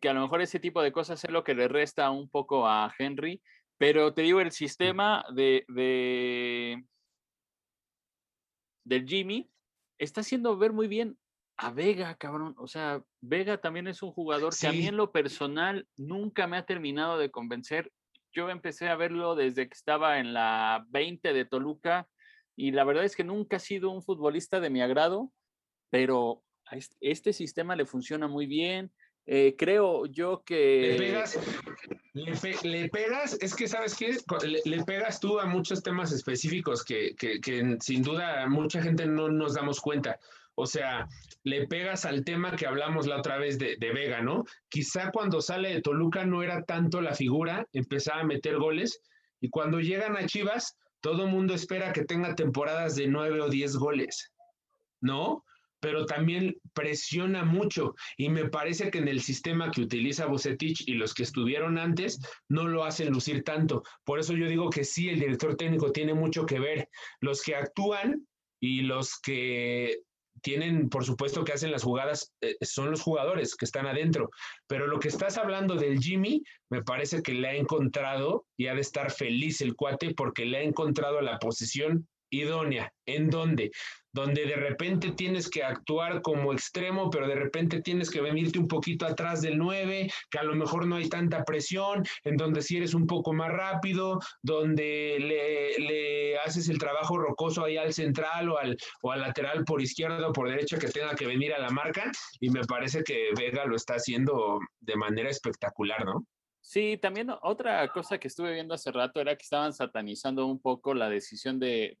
que 0.00 0.08
a 0.08 0.12
lo 0.12 0.20
mejor 0.20 0.40
ese 0.40 0.60
tipo 0.60 0.82
de 0.82 0.92
cosas 0.92 1.22
es 1.24 1.30
lo 1.30 1.44
que 1.44 1.54
le 1.54 1.68
resta 1.68 2.10
un 2.10 2.28
poco 2.28 2.66
a 2.66 2.92
Henry, 2.98 3.42
pero 3.78 4.12
te 4.12 4.22
digo, 4.22 4.40
el 4.40 4.52
sistema 4.52 5.24
de, 5.34 5.64
de 5.68 6.84
del 8.84 9.06
Jimmy, 9.06 9.50
está 9.98 10.22
haciendo 10.22 10.56
ver 10.56 10.72
muy 10.72 10.88
bien 10.88 11.18
a 11.56 11.70
Vega, 11.70 12.14
cabrón. 12.16 12.54
O 12.58 12.66
sea, 12.66 13.02
Vega 13.20 13.60
también 13.60 13.86
es 13.88 14.02
un 14.02 14.12
jugador 14.12 14.54
que 14.58 14.66
a 14.66 14.72
mí 14.72 14.86
en 14.86 14.96
lo 14.96 15.12
personal 15.12 15.86
nunca 15.96 16.46
me 16.46 16.56
ha 16.56 16.64
terminado 16.64 17.18
de 17.18 17.30
convencer. 17.30 17.92
Yo 18.32 18.48
empecé 18.48 18.88
a 18.88 18.96
verlo 18.96 19.34
desde 19.34 19.68
que 19.68 19.74
estaba 19.74 20.18
en 20.18 20.32
la 20.32 20.84
20 20.90 21.32
de 21.32 21.44
Toluca 21.44 22.08
y 22.56 22.70
la 22.70 22.84
verdad 22.84 23.04
es 23.04 23.16
que 23.16 23.24
nunca 23.24 23.56
ha 23.56 23.60
sido 23.60 23.90
un 23.90 24.02
futbolista 24.02 24.60
de 24.60 24.70
mi 24.70 24.80
agrado, 24.80 25.32
pero 25.90 26.42
a 26.66 26.76
este 27.00 27.32
sistema 27.32 27.76
le 27.76 27.86
funciona 27.86 28.28
muy 28.28 28.46
bien. 28.46 28.92
Eh, 29.30 29.54
creo 29.58 30.06
yo 30.06 30.42
que... 30.42 30.92
Le 30.92 30.96
pegas, 30.96 31.38
le, 32.64 32.88
pegas, 32.88 33.36
es 33.42 33.54
que 33.54 33.68
sabes 33.68 33.94
qué, 33.94 34.16
le, 34.64 34.84
pegas 34.84 35.20
tú 35.20 35.38
a 35.38 35.44
muchos 35.44 35.82
temas 35.82 36.12
específicos 36.12 36.82
que, 36.82 37.14
que, 37.14 37.38
que, 37.38 37.76
sin 37.80 38.02
duda 38.02 38.46
mucha 38.48 38.80
gente 38.80 39.04
no 39.04 39.28
nos 39.28 39.52
damos 39.52 39.80
cuenta. 39.80 40.18
O 40.54 40.64
sea, 40.64 41.06
le 41.44 41.66
pegas 41.66 42.06
al 42.06 42.24
tema 42.24 42.56
que 42.56 42.66
hablamos 42.66 43.06
la 43.06 43.18
otra 43.18 43.36
vez 43.36 43.58
de, 43.58 43.76
de 43.78 43.92
Vega, 43.92 44.22
¿no? 44.22 44.44
Quizá 44.70 45.10
cuando 45.10 45.42
sale 45.42 45.74
de 45.74 45.82
Toluca 45.82 46.24
no 46.24 46.42
era 46.42 46.62
tanto 46.62 47.02
la 47.02 47.12
figura, 47.12 47.68
empezaba 47.74 48.22
a 48.22 48.24
meter 48.24 48.56
goles 48.56 49.02
y 49.42 49.50
cuando 49.50 49.78
llegan 49.78 50.16
a 50.16 50.24
Chivas, 50.24 50.78
todo 51.02 51.26
el 51.26 51.32
mundo 51.32 51.52
espera 51.52 51.92
que 51.92 52.06
tenga 52.06 52.34
temporadas 52.34 52.96
de 52.96 53.08
nueve 53.08 53.42
o 53.42 53.50
diez 53.50 53.76
goles, 53.76 54.32
¿no? 55.02 55.44
Pero 55.80 56.06
también 56.06 56.56
presiona 56.72 57.44
mucho 57.44 57.94
y 58.16 58.28
me 58.28 58.48
parece 58.48 58.90
que 58.90 58.98
en 58.98 59.08
el 59.08 59.20
sistema 59.20 59.70
que 59.70 59.82
utiliza 59.82 60.26
Bucetich 60.26 60.88
y 60.88 60.94
los 60.94 61.14
que 61.14 61.22
estuvieron 61.22 61.78
antes 61.78 62.18
no 62.48 62.66
lo 62.66 62.84
hacen 62.84 63.10
lucir 63.10 63.44
tanto. 63.44 63.82
Por 64.04 64.18
eso 64.18 64.34
yo 64.34 64.48
digo 64.48 64.70
que 64.70 64.84
sí, 64.84 65.08
el 65.08 65.20
director 65.20 65.56
técnico 65.56 65.92
tiene 65.92 66.14
mucho 66.14 66.46
que 66.46 66.58
ver. 66.58 66.88
Los 67.20 67.42
que 67.42 67.54
actúan 67.54 68.26
y 68.60 68.82
los 68.82 69.18
que 69.20 70.02
tienen, 70.42 70.88
por 70.88 71.04
supuesto, 71.04 71.44
que 71.44 71.52
hacen 71.52 71.72
las 71.72 71.82
jugadas, 71.82 72.32
eh, 72.40 72.56
son 72.60 72.90
los 72.90 73.02
jugadores 73.02 73.56
que 73.56 73.64
están 73.64 73.86
adentro. 73.86 74.30
Pero 74.66 74.86
lo 74.86 74.98
que 74.98 75.08
estás 75.08 75.38
hablando 75.38 75.74
del 75.74 75.98
Jimmy, 75.98 76.42
me 76.70 76.82
parece 76.82 77.22
que 77.22 77.34
le 77.34 77.48
ha 77.48 77.54
encontrado 77.54 78.46
y 78.56 78.66
ha 78.66 78.74
de 78.74 78.80
estar 78.80 79.10
feliz 79.10 79.60
el 79.60 79.74
cuate 79.74 80.14
porque 80.14 80.44
le 80.44 80.58
ha 80.58 80.62
encontrado 80.62 81.20
la 81.20 81.38
posición 81.38 82.08
idónea. 82.30 82.92
¿En 83.06 83.30
dónde? 83.30 83.70
Donde 84.12 84.44
de 84.46 84.56
repente 84.56 85.12
tienes 85.12 85.48
que 85.48 85.62
actuar 85.62 86.20
como 86.22 86.52
extremo, 86.52 87.10
pero 87.10 87.26
de 87.26 87.34
repente 87.34 87.80
tienes 87.80 88.10
que 88.10 88.20
venirte 88.20 88.58
un 88.58 88.68
poquito 88.68 89.06
atrás 89.06 89.40
del 89.42 89.58
9, 89.58 90.10
que 90.30 90.38
a 90.38 90.42
lo 90.42 90.54
mejor 90.54 90.86
no 90.86 90.96
hay 90.96 91.08
tanta 91.08 91.44
presión, 91.44 92.04
en 92.24 92.36
donde 92.36 92.62
si 92.62 92.76
eres 92.76 92.94
un 92.94 93.06
poco 93.06 93.32
más 93.32 93.50
rápido, 93.50 94.18
donde 94.42 95.16
le, 95.78 96.38
haces 96.38 96.68
el 96.68 96.78
trabajo 96.78 97.18
rocoso 97.18 97.64
ahí 97.64 97.76
al 97.76 97.92
central 97.92 98.50
o 98.50 98.58
al, 98.58 98.76
o 99.02 99.12
al 99.12 99.20
lateral 99.20 99.64
por 99.64 99.80
izquierda 99.80 100.28
o 100.28 100.32
por 100.32 100.48
derecha 100.48 100.78
que 100.78 100.88
tenga 100.88 101.14
que 101.14 101.26
venir 101.26 101.52
a 101.52 101.58
la 101.58 101.70
marca. 101.70 102.10
Y 102.40 102.50
me 102.50 102.64
parece 102.64 103.02
que 103.02 103.30
Vega 103.36 103.64
lo 103.66 103.76
está 103.76 103.94
haciendo 103.94 104.58
de 104.80 104.96
manera 104.96 105.30
espectacular, 105.30 106.04
¿no? 106.04 106.24
Sí, 106.68 106.98
también 106.98 107.30
otra 107.40 107.88
cosa 107.88 108.18
que 108.18 108.28
estuve 108.28 108.52
viendo 108.52 108.74
hace 108.74 108.92
rato 108.92 109.22
era 109.22 109.34
que 109.34 109.42
estaban 109.42 109.72
satanizando 109.72 110.44
un 110.44 110.60
poco 110.60 110.92
la 110.92 111.08
decisión 111.08 111.58
de, 111.58 111.96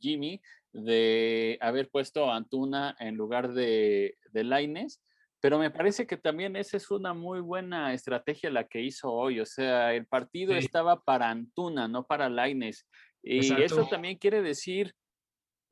Jimmy 0.00 0.40
de 0.72 1.58
haber 1.60 1.90
puesto 1.90 2.24
a 2.24 2.36
Antuna 2.36 2.96
en 2.98 3.14
lugar 3.16 3.52
de, 3.52 4.16
de 4.32 4.42
Laines, 4.42 5.02
pero 5.38 5.58
me 5.58 5.70
parece 5.70 6.06
que 6.06 6.16
también 6.16 6.56
esa 6.56 6.78
es 6.78 6.90
una 6.90 7.12
muy 7.12 7.40
buena 7.40 7.92
estrategia 7.92 8.48
la 8.48 8.66
que 8.66 8.80
hizo 8.80 9.12
hoy. 9.12 9.38
O 9.38 9.44
sea, 9.44 9.92
el 9.92 10.06
partido 10.06 10.54
estaba 10.54 11.02
para 11.02 11.28
Antuna, 11.28 11.86
no 11.86 12.06
para 12.06 12.30
Laines. 12.30 12.88
Y 13.22 13.52
eso 13.60 13.86
también 13.86 14.16
quiere 14.16 14.40
decir, 14.40 14.94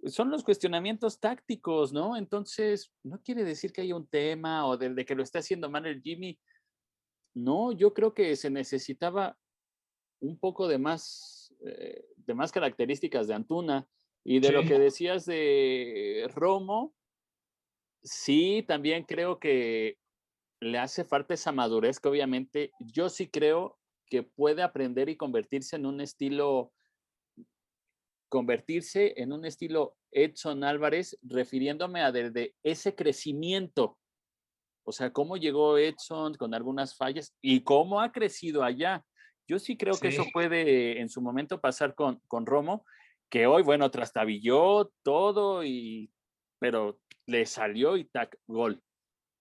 son 0.04 0.30
los 0.30 0.44
cuestionamientos 0.44 1.18
tácticos, 1.18 1.94
¿no? 1.94 2.14
Entonces, 2.14 2.92
no 3.04 3.22
quiere 3.22 3.42
decir 3.42 3.72
que 3.72 3.80
haya 3.80 3.96
un 3.96 4.07
tema 4.07 4.66
o 4.66 4.76
de, 4.76 4.90
de 4.90 5.07
que 5.07 5.14
lo 5.14 5.22
esté 5.22 5.38
haciendo 5.38 5.70
mal 5.70 5.87
el 5.87 6.02
Jimmy 6.02 6.38
no, 7.35 7.73
yo 7.73 7.92
creo 7.92 8.14
que 8.14 8.37
se 8.37 8.51
necesitaba 8.51 9.37
un 10.20 10.38
poco 10.38 10.68
de 10.68 10.79
más, 10.79 11.53
eh, 11.66 12.07
de 12.16 12.35
más 12.35 12.53
características 12.53 13.27
de 13.27 13.35
Antuna 13.35 13.88
y 14.25 14.40
de 14.40 14.53
lo 14.53 14.62
que 14.62 14.79
decías 14.79 15.27
de 15.27 16.31
Romo. 16.35 16.94
Sí, 18.03 18.64
también 18.66 19.05
creo 19.05 19.38
que 19.38 19.99
le 20.61 20.79
hace 20.79 21.05
falta 21.05 21.35
esa 21.35 21.53
madurez 21.53 22.01
que 22.01 22.09
obviamente 22.09 22.73
yo 22.79 23.09
sí 23.09 23.29
creo 23.29 23.79
que 24.07 24.23
puede 24.23 24.62
aprender 24.62 25.09
y 25.09 25.16
convertirse 25.16 25.77
en 25.77 25.87
un 25.87 26.01
estilo, 26.01 26.73
convertirse 28.29 29.14
en 29.20 29.33
un 29.33 29.44
estilo 29.44 29.97
Edson 30.12 30.64
Álvarez, 30.64 31.18
refiriéndome 31.23 32.01
a 32.01 32.12
desde 32.12 32.55
ese 32.62 32.94
crecimiento 32.94 33.99
o 34.85 34.92
sea, 34.92 35.12
cómo 35.12 35.37
llegó 35.37 35.79
Edson 35.79 36.35
con 36.35 36.55
algunas 36.55 36.97
fallas 36.97 37.35
y 37.40 37.62
cómo 37.62 38.01
ha 38.01 38.12
crecido 38.12 38.62
allá. 38.62 39.05
Yo 39.49 39.59
sí 39.59 39.77
creo 39.77 39.99
que 39.99 40.09
eso 40.09 40.25
puede 40.33 41.01
en 41.01 41.09
su 41.09 41.20
momento 41.20 41.61
pasar 41.61 41.94
con, 41.94 42.20
con 42.29 42.47
Romo, 42.47 42.85
que 43.29 43.47
hoy, 43.47 43.62
bueno, 43.62 43.90
trastabilló 43.90 44.92
todo, 45.03 45.64
y, 45.64 46.11
pero 46.59 46.99
le 47.27 47.44
salió 47.47 47.97
y 47.97 48.05
tac, 48.05 48.38
gol. 48.47 48.81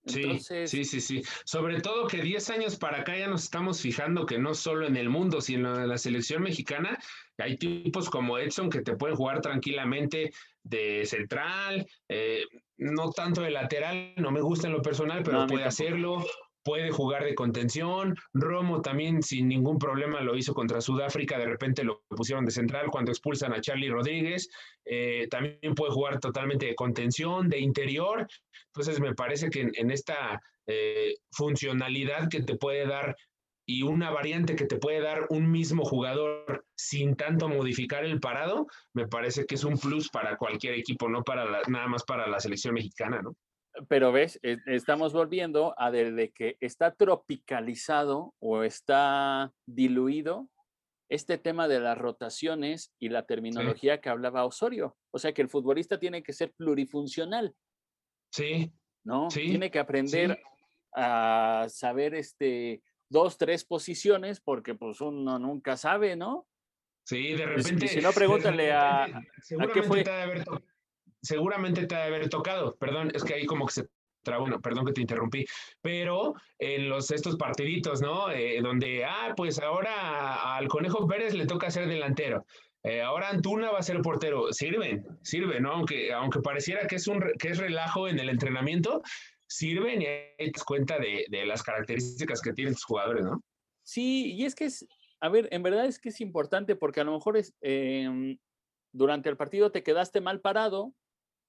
Sí, 0.06 0.40
sí, 0.40 0.84
sí, 0.84 1.00
sí. 1.00 1.22
Sobre 1.46 1.80
todo 1.80 2.08
que 2.08 2.22
10 2.22 2.50
años 2.50 2.76
para 2.76 3.02
acá 3.02 3.18
ya 3.18 3.28
nos 3.28 3.44
estamos 3.44 3.80
fijando 3.80 4.26
que 4.26 4.38
no 4.38 4.54
solo 4.54 4.86
en 4.86 4.98
el 4.98 5.10
mundo, 5.10 5.40
sino 5.40 5.80
en 5.80 5.88
la 5.88 5.98
selección 5.98 6.44
mexicana, 6.44 7.00
hay 7.38 7.56
tipos 7.56 8.10
como 8.10 8.38
Edson 8.38 8.70
que 8.70 8.82
te 8.82 8.98
pueden 8.98 9.16
jugar 9.16 9.40
tranquilamente 9.40 10.34
de 10.62 11.06
central, 11.06 11.86
eh, 12.10 12.44
no 12.78 13.12
tanto 13.12 13.42
de 13.42 13.52
lateral, 13.52 14.14
no 14.18 14.32
me 14.32 14.42
gusta 14.42 14.68
en 14.68 14.74
lo 14.74 14.82
personal, 14.82 15.24
pero 15.24 15.48
puede 15.48 15.66
hacerlo 15.66 16.24
puede 16.64 16.92
jugar 16.92 17.24
de 17.24 17.36
contención. 17.36 18.16
Romo 18.34 18.82
también 18.82 19.22
sin 19.22 19.48
ningún 19.48 19.78
problema 19.78 20.22
lo 20.22 20.36
hizo 20.36 20.54
contra 20.54 20.82
Sudáfrica, 20.82 21.38
de 21.38 21.46
repente 21.46 21.84
lo 21.84 22.04
pusieron 22.10 22.46
de 22.46 22.52
central 22.52 22.88
cuando 22.90 23.12
expulsan 23.12 23.54
a 23.54 23.62
Charlie 23.62 23.90
Rodríguez. 23.90 24.50
Eh, 24.86 25.28
también 25.30 25.76
puede 25.76 25.92
jugar 25.92 26.20
totalmente 26.20 26.66
de 26.68 26.76
contención, 26.76 27.50
de 27.50 27.60
interior. 27.60 28.28
Entonces 28.68 29.00
me 29.00 29.14
parece 29.14 29.50
que 29.50 29.70
en, 29.74 29.92
esta 29.92 30.40
eh, 30.68 31.16
funcionalidad 31.32 32.30
que 32.30 32.42
te 32.42 32.56
puede 32.56 32.88
dar 32.88 33.16
y 33.66 33.84
una 33.84 34.12
variante 34.12 34.56
que 34.56 34.66
te 34.66 34.78
puede 34.78 35.02
dar 35.02 35.28
un 35.30 35.50
mismo 35.50 35.86
jugador 35.86 36.66
sin 36.76 37.16
tanto 37.16 37.48
modificar 37.48 38.04
el 38.04 38.20
parado, 38.20 38.68
me 38.94 39.08
parece 39.08 39.46
que 39.46 39.56
es 39.56 39.64
un 39.64 39.78
plus 39.78 40.10
para 40.10 40.38
cualquier 40.38 40.74
equipo, 40.74 41.08
no 41.10 41.24
para 41.24 41.62
nada 41.68 41.88
más 41.88 42.04
para 42.04 42.28
la 42.28 42.40
selección 42.40 42.74
mexicana, 42.74 43.22
¿no? 43.22 43.36
pero 43.88 44.12
ves, 44.12 44.40
estamos 44.44 45.14
volviendo 45.14 45.74
a 45.78 45.92
desde 45.92 46.32
que 46.32 46.58
está 46.60 46.94
tropicalizado 46.94 48.34
o 48.40 48.64
está 48.64 49.52
diluido 49.66 50.48
este 51.10 51.38
tema 51.38 51.68
de 51.68 51.80
las 51.80 51.98
rotaciones 51.98 52.94
y 53.00 53.10
la 53.10 53.26
terminología 53.26 54.00
que 54.00 54.10
hablaba 54.10 54.46
Osorio. 54.46 54.96
O 55.12 55.20
sea 55.20 55.34
que 55.34 55.42
el 55.42 55.50
futbolista 55.50 56.00
tiene 56.00 56.24
que 56.24 56.34
ser 56.34 56.54
plurifuncional. 56.54 57.56
Sí. 58.32 58.72
¿No? 59.04 59.28
Tiene 59.28 59.70
que 59.70 59.80
aprender 59.80 60.40
a 60.96 61.66
saber 61.70 62.16
este 62.16 62.82
dos, 63.10 63.38
tres 63.38 63.64
posiciones, 63.66 64.40
porque 64.40 64.76
pues 64.76 65.02
uno 65.02 65.40
nunca 65.40 65.78
sabe, 65.78 66.16
¿no? 66.16 66.48
Sí, 67.06 67.34
de 67.34 67.46
repente. 67.46 67.88
si 67.88 68.02
no, 68.02 68.12
pregúntale 68.14 68.72
a, 68.72 69.04
a, 69.04 69.68
qué 69.74 69.84
fue 69.84 70.04
seguramente 71.24 71.88
te 71.88 71.96
ha 71.96 72.00
de 72.00 72.06
haber 72.06 72.30
tocado. 72.30 72.76
Perdón, 72.76 73.12
es 73.14 73.24
que 73.24 73.34
ahí 73.34 73.46
como 73.46 73.66
que 73.66 73.74
se 73.74 73.88
trabó, 74.24 74.46
perdón 74.62 74.86
que 74.86 74.94
te 74.94 75.02
interrumpí, 75.02 75.46
pero 75.82 76.34
en 76.60 76.90
los 76.90 77.12
estos 77.12 77.36
partiditos, 77.38 78.02
¿no? 78.02 78.30
Eh, 78.30 78.62
donde, 78.62 79.04
ah, 79.06 79.34
pues 79.36 79.60
ahora 79.60 80.56
al 80.56 80.68
Conejo 80.68 81.08
Pérez 81.08 81.34
le 81.34 81.46
toca 81.46 81.72
ser 81.72 81.88
delantero. 81.88 82.46
Eh, 82.84 83.02
ahora 83.02 83.30
Antuna 83.30 83.72
va 83.72 83.80
a 83.80 83.84
ser 83.84 84.02
portero. 84.02 84.52
Sirven, 84.52 85.06
sirven, 85.22 85.64
¿no? 85.64 85.72
Aunque, 85.72 86.12
aunque 86.12 86.42
pareciera 86.42 86.86
que 86.86 86.98
es, 86.98 87.08
un, 87.08 87.24
que 87.40 87.50
es 87.50 87.58
relajo 87.58 88.10
en 88.10 88.20
el 88.20 88.28
entrenamiento, 88.28 89.02
sirven 89.54 90.02
y 90.02 90.06
te 90.06 90.52
das 90.52 90.64
cuenta 90.64 90.98
de, 90.98 91.26
de, 91.30 91.46
las 91.46 91.62
características 91.62 92.42
que 92.42 92.54
tienen 92.54 92.74
tus 92.74 92.86
jugadores, 92.86 93.24
¿no? 93.24 93.44
Sí, 93.84 94.34
y 94.34 94.46
es 94.46 94.56
que 94.56 94.66
es, 94.66 94.88
a 95.20 95.30
ver, 95.30 95.48
en 95.52 95.62
verdad 95.62 95.86
es 95.86 96.00
que 96.00 96.10
es 96.10 96.22
importante 96.22 96.76
porque 96.76 97.02
a 97.02 97.04
lo 97.04 97.14
mejor 97.14 97.38
es, 97.38 97.54
em, 97.62 98.38
durante 98.92 99.30
el 99.30 99.38
partido 99.38 99.72
te 99.72 99.84
quedaste 99.84 100.22
mal 100.22 100.42
parado 100.42 100.94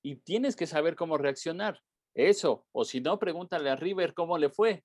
y 0.03 0.17
tienes 0.17 0.55
que 0.55 0.67
saber 0.67 0.97
cómo 0.97 1.17
reaccionar. 1.17 1.81
Eso, 2.15 2.67
o 2.73 2.85
si 2.85 3.01
no, 3.01 3.19
pregúntale 3.19 3.71
a 3.71 3.77
River 3.77 4.13
cómo 4.13 4.37
le 4.37 4.51
fue. 4.51 4.85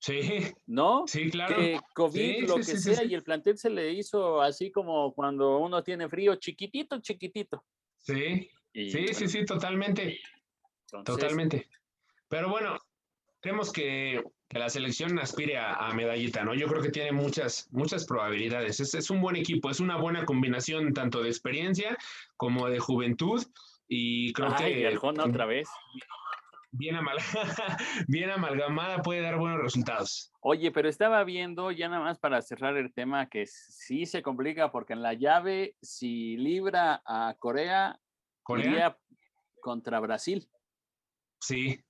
Sí. 0.00 0.20
¿No? 0.66 1.04
Sí, 1.06 1.30
claro. 1.30 1.56
Que 1.56 1.78
COVID, 1.94 2.48
lo 2.48 2.56
que 2.56 2.64
sea, 2.64 3.04
y 3.04 3.14
el 3.14 3.22
plantel 3.22 3.56
se 3.56 3.70
le 3.70 3.92
hizo 3.92 4.42
así 4.42 4.70
como 4.70 5.14
cuando 5.14 5.58
uno 5.58 5.82
tiene 5.82 6.08
frío, 6.08 6.34
chiquitito, 6.36 7.00
chiquitito. 7.00 7.64
Sí. 7.98 8.50
sí, 8.74 9.08
sí, 9.14 9.28
sí, 9.28 9.44
totalmente. 9.44 10.20
Totalmente. 11.04 11.68
Pero 12.28 12.48
bueno, 12.48 12.78
creemos 13.40 13.72
que, 13.72 14.22
la 14.50 14.68
selección 14.68 15.18
aspire 15.18 15.56
a, 15.56 15.90
medallita, 15.94 16.44
¿no? 16.44 16.54
Yo 16.54 16.66
creo 16.66 16.82
que 16.82 16.90
tiene 16.90 17.10
muchas, 17.12 17.68
muchas 17.72 18.04
probabilidades. 18.04 18.80
Es, 18.80 18.94
es, 18.94 19.08
un 19.08 19.22
buen 19.22 19.36
equipo, 19.36 19.70
es 19.70 19.80
una 19.80 19.96
buena 19.96 20.26
combinación 20.26 20.92
tanto 20.92 21.22
de 21.22 21.30
experiencia 21.30 21.96
como 22.36 22.68
de 22.68 22.78
juventud. 22.78 23.42
Y 23.88 24.32
creo 24.34 24.54
que. 24.56 24.86
Arjona 24.86 25.24
otra 25.24 25.46
vez. 25.46 25.68
Bien, 26.70 26.96
bien 28.08 28.30
amalgamada 28.30 29.02
puede 29.02 29.20
dar 29.20 29.38
buenos 29.38 29.60
resultados. 29.60 30.32
Oye, 30.40 30.70
pero 30.70 30.88
estaba 30.88 31.22
viendo, 31.24 31.70
ya 31.70 31.88
nada 31.88 32.02
más 32.02 32.18
para 32.18 32.40
cerrar 32.40 32.76
el 32.76 32.92
tema, 32.94 33.28
que 33.28 33.46
sí 33.46 34.06
se 34.06 34.22
complica 34.22 34.72
porque 34.72 34.94
en 34.94 35.02
la 35.02 35.12
llave, 35.12 35.76
si 35.82 36.36
libra 36.38 37.02
a 37.06 37.36
Corea, 37.38 38.00
Corea 38.42 38.98
contra 39.60 40.00
Brasil. 40.00 40.48
Sí, 41.42 41.84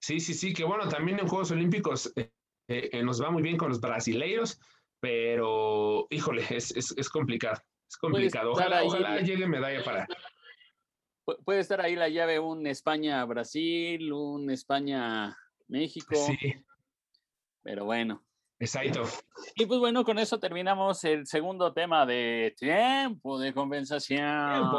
Sí, 0.00 0.18
sí, 0.18 0.34
sí, 0.34 0.52
que 0.54 0.64
bueno, 0.64 0.88
también 0.88 1.18
en 1.18 1.28
Juegos 1.28 1.50
Olímpicos 1.50 2.12
eh, 2.16 2.30
eh, 2.68 3.02
nos 3.02 3.22
va 3.22 3.30
muy 3.30 3.42
bien 3.42 3.58
con 3.58 3.68
los 3.68 3.80
brasileiros, 3.80 4.58
pero 4.98 6.06
híjole, 6.10 6.44
es, 6.50 7.10
complicado, 7.10 7.60
es 7.88 7.96
complicado. 7.98 8.52
Ojalá, 8.52 9.20
llegue 9.20 9.46
medalla 9.46 9.84
para... 9.84 10.06
Puede 11.44 11.60
estar 11.60 11.80
ahí 11.80 11.94
la 11.94 12.08
llave 12.08 12.40
un 12.40 12.66
España-Brasil, 12.66 14.12
un 14.12 14.50
España-México. 14.50 16.16
Sí. 16.16 16.36
Pero 17.62 17.84
bueno. 17.84 18.24
Exacto. 18.60 19.04
Y 19.54 19.64
pues 19.64 19.80
bueno, 19.80 20.04
con 20.04 20.18
eso 20.18 20.38
terminamos 20.38 21.02
el 21.04 21.26
segundo 21.26 21.72
tema 21.72 22.04
de 22.04 22.54
tiempo 22.58 23.38
de 23.38 23.54
compensación. 23.54 24.70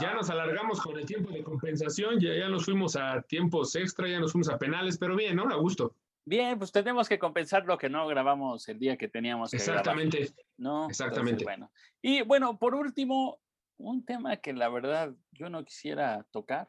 ya 0.00 0.14
nos 0.14 0.28
alargamos 0.30 0.80
con 0.80 0.98
el 0.98 1.06
tiempo 1.06 1.30
de 1.30 1.44
compensación, 1.44 2.18
ya, 2.18 2.34
ya 2.34 2.48
nos 2.48 2.64
fuimos 2.64 2.96
a 2.96 3.22
tiempos 3.22 3.76
extra, 3.76 4.08
ya 4.08 4.18
nos 4.18 4.32
fuimos 4.32 4.48
a 4.48 4.58
penales, 4.58 4.98
pero 4.98 5.14
bien, 5.14 5.36
¿no? 5.36 5.44
A 5.44 5.54
gusto. 5.54 5.94
Bien, 6.26 6.58
pues 6.58 6.72
tenemos 6.72 7.08
que 7.08 7.20
compensar 7.20 7.64
lo 7.66 7.78
que 7.78 7.88
no 7.88 8.04
grabamos 8.08 8.68
el 8.68 8.80
día 8.80 8.96
que 8.96 9.08
teníamos 9.08 9.52
que 9.52 9.58
Exactamente. 9.58 10.34
¿no? 10.56 10.88
Exactamente. 10.88 11.44
bueno. 11.44 11.70
Y 12.02 12.22
bueno, 12.22 12.58
por 12.58 12.74
último, 12.74 13.38
un 13.76 14.04
tema 14.04 14.38
que 14.38 14.54
la 14.54 14.68
verdad 14.68 15.14
yo 15.30 15.50
no 15.50 15.64
quisiera 15.64 16.26
tocar, 16.32 16.68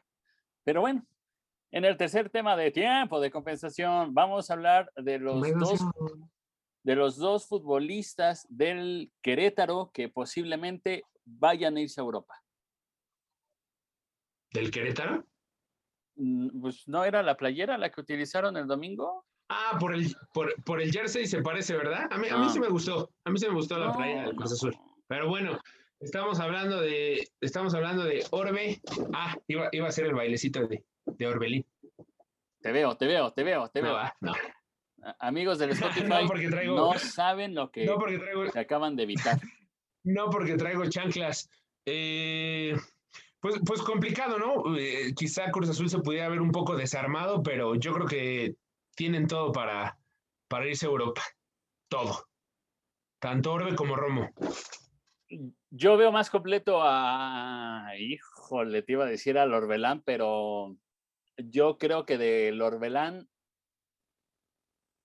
pero 0.62 0.80
bueno, 0.80 1.04
en 1.72 1.84
el 1.84 1.96
tercer 1.96 2.30
tema 2.30 2.56
de 2.56 2.70
tiempo 2.70 3.18
de 3.18 3.32
compensación, 3.32 4.14
vamos 4.14 4.48
a 4.48 4.54
hablar 4.54 4.92
de 4.94 5.18
los 5.18 5.40
dos 5.58 5.80
de 6.86 6.94
los 6.94 7.16
dos 7.16 7.48
futbolistas 7.48 8.46
del 8.48 9.10
Querétaro 9.20 9.90
que 9.92 10.08
posiblemente 10.08 11.02
vayan 11.24 11.76
a 11.76 11.80
irse 11.80 12.00
a 12.00 12.04
Europa. 12.04 12.40
¿Del 14.52 14.70
Querétaro? 14.70 15.26
Mm, 16.14 16.60
pues 16.60 16.86
no 16.86 17.04
era 17.04 17.24
la 17.24 17.36
playera 17.36 17.76
la 17.76 17.90
que 17.90 18.00
utilizaron 18.00 18.56
el 18.56 18.68
domingo. 18.68 19.26
Ah, 19.48 19.76
por 19.80 19.96
el, 19.96 20.14
por, 20.32 20.80
el 20.80 20.92
jersey 20.92 21.26
se 21.26 21.42
parece, 21.42 21.76
¿verdad? 21.76 22.06
A 22.08 22.18
mí, 22.18 22.28
a 22.28 22.36
mí 22.36 22.48
sí 22.50 22.60
me 22.60 22.68
gustó. 22.68 23.10
A 23.24 23.30
mí 23.30 23.38
sí 23.40 23.48
me 23.48 23.54
gustó 23.54 23.78
la 23.78 23.92
playa 23.92 24.22
del 24.22 24.36
Cruz 24.36 24.52
Azul. 24.52 24.76
Pero 25.08 25.28
bueno, 25.28 25.58
estamos 25.98 26.38
hablando 26.38 26.80
de, 26.80 27.28
estamos 27.40 27.74
hablando 27.74 28.04
de 28.04 28.24
Orbe. 28.30 28.80
Ah, 29.12 29.36
iba, 29.48 29.70
iba 29.72 29.88
a 29.88 29.92
ser 29.92 30.06
el 30.06 30.14
bailecito 30.14 30.64
de, 30.68 30.84
de 31.04 31.26
Orbelín. 31.26 31.66
Te 32.60 32.70
veo, 32.70 32.96
te 32.96 33.06
veo, 33.06 33.32
te 33.32 33.42
veo, 33.42 33.68
te 33.70 33.82
veo. 33.82 33.98
no 34.20 34.34
amigos 35.18 35.58
del 35.58 35.70
Spotify 36.04 36.66
no, 36.66 36.98
saben 36.98 37.54
lo 37.54 37.70
que 37.70 37.88
se 38.52 38.58
acaban 38.58 38.96
de 38.96 39.04
evitar. 39.04 39.38
no 40.04 40.30
porque 40.30 40.56
traigo 40.56 40.88
chanclas. 40.88 41.48
Eh, 41.84 42.76
pues, 43.40 43.56
pues 43.64 43.82
complicado, 43.82 44.38
¿no? 44.38 44.76
Eh, 44.76 45.14
quizá 45.14 45.50
Cruz 45.50 45.70
Azul 45.70 45.88
se 45.88 46.00
pudiera 46.00 46.28
ver 46.28 46.40
un 46.40 46.50
poco 46.50 46.76
desarmado, 46.76 47.42
pero 47.42 47.74
yo 47.76 47.92
creo 47.92 48.06
que 48.06 48.56
tienen 48.96 49.26
todo 49.26 49.52
para, 49.52 49.98
para 50.48 50.66
irse 50.66 50.86
a 50.86 50.88
Europa. 50.88 51.22
Todo. 51.88 52.26
Tanto 53.20 53.52
Orbe 53.52 53.74
como 53.76 53.96
Romo. 53.96 54.30
Yo 55.70 55.96
veo 55.96 56.12
más 56.12 56.30
completo 56.30 56.80
a, 56.82 57.88
híjole, 57.98 58.82
te 58.82 58.92
iba 58.92 59.04
a 59.04 59.08
decir 59.08 59.38
al 59.38 59.52
Orbelán, 59.52 60.02
pero 60.02 60.76
yo 61.36 61.78
creo 61.78 62.06
que 62.06 62.18
del 62.18 62.60
Orbelán 62.62 63.28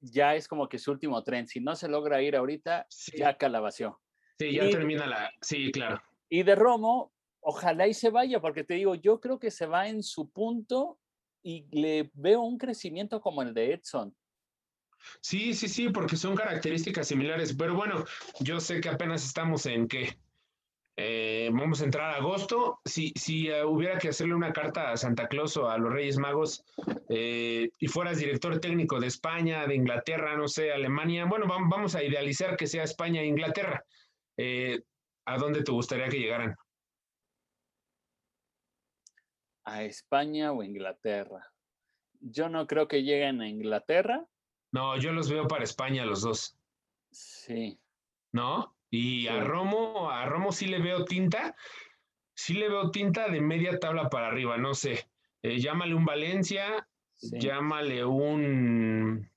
ya 0.01 0.35
es 0.35 0.47
como 0.47 0.67
que 0.67 0.79
su 0.79 0.91
último 0.91 1.23
tren. 1.23 1.47
Si 1.47 1.59
no 1.59 1.75
se 1.75 1.87
logra 1.87 2.21
ir 2.21 2.35
ahorita, 2.35 2.87
ya 3.15 3.37
calabació. 3.37 3.99
Sí, 4.39 4.53
ya 4.53 4.69
termina 4.69 5.05
la. 5.05 5.31
Sí, 5.41 5.71
claro. 5.71 6.01
Y 6.29 6.43
de 6.43 6.55
Romo, 6.55 7.13
ojalá 7.39 7.87
y 7.87 7.93
se 7.93 8.09
vaya, 8.09 8.41
porque 8.41 8.63
te 8.63 8.73
digo, 8.73 8.95
yo 8.95 9.19
creo 9.19 9.39
que 9.39 9.51
se 9.51 9.65
va 9.65 9.87
en 9.87 10.01
su 10.03 10.31
punto 10.31 10.99
y 11.43 11.67
le 11.71 12.09
veo 12.13 12.41
un 12.41 12.57
crecimiento 12.57 13.21
como 13.21 13.41
el 13.41 13.53
de 13.53 13.73
Edson. 13.73 14.15
Sí, 15.21 15.53
sí, 15.53 15.67
sí, 15.67 15.89
porque 15.89 16.15
son 16.15 16.35
características 16.35 17.07
similares. 17.07 17.55
Pero 17.57 17.75
bueno, 17.75 18.05
yo 18.39 18.59
sé 18.59 18.81
que 18.81 18.89
apenas 18.89 19.25
estamos 19.25 19.65
en 19.65 19.87
qué. 19.87 20.17
Eh, 20.97 21.49
vamos 21.53 21.81
a 21.81 21.85
entrar 21.85 22.11
a 22.13 22.17
agosto. 22.17 22.79
Si, 22.85 23.13
si 23.15 23.47
eh, 23.47 23.63
hubiera 23.63 23.97
que 23.97 24.09
hacerle 24.09 24.35
una 24.35 24.53
carta 24.53 24.91
a 24.91 24.97
Santa 24.97 25.27
Claus 25.27 25.55
o 25.57 25.69
a 25.69 25.77
los 25.77 25.91
Reyes 25.91 26.17
Magos 26.17 26.63
eh, 27.09 27.69
y 27.79 27.87
fueras 27.87 28.19
director 28.19 28.59
técnico 28.59 28.99
de 28.99 29.07
España, 29.07 29.65
de 29.67 29.75
Inglaterra, 29.75 30.35
no 30.35 30.47
sé, 30.47 30.71
Alemania, 30.71 31.25
bueno, 31.25 31.47
vamos 31.47 31.95
a 31.95 32.03
idealizar 32.03 32.57
que 32.57 32.67
sea 32.67 32.83
España 32.83 33.21
e 33.21 33.27
Inglaterra. 33.27 33.83
¿A 35.25 35.37
dónde 35.37 35.63
te 35.63 35.71
gustaría 35.71 36.09
que 36.09 36.19
llegaran? 36.19 36.55
A 39.63 39.83
España 39.83 40.51
o 40.51 40.63
Inglaterra. 40.63 41.51
Yo 42.19 42.49
no 42.49 42.67
creo 42.67 42.87
que 42.87 43.03
lleguen 43.03 43.41
a 43.41 43.47
Inglaterra. 43.47 44.25
No, 44.71 44.97
yo 44.97 45.11
los 45.11 45.29
veo 45.29 45.47
para 45.47 45.63
España 45.63 46.05
los 46.05 46.21
dos. 46.21 46.57
Sí. 47.11 47.79
¿No? 48.31 48.75
Y 48.91 49.27
a 49.27 49.39
Romo, 49.39 50.11
a 50.11 50.25
Romo 50.25 50.51
sí 50.51 50.67
le 50.67 50.79
veo 50.79 51.05
tinta, 51.05 51.55
sí 52.35 52.53
le 52.53 52.67
veo 52.67 52.91
tinta 52.91 53.29
de 53.29 53.39
media 53.39 53.79
tabla 53.79 54.09
para 54.09 54.27
arriba, 54.27 54.57
no 54.57 54.73
sé. 54.73 55.07
Eh, 55.41 55.59
llámale 55.59 55.95
un 55.95 56.03
Valencia, 56.03 56.87
llámale 57.21 58.03
un. 58.03 59.31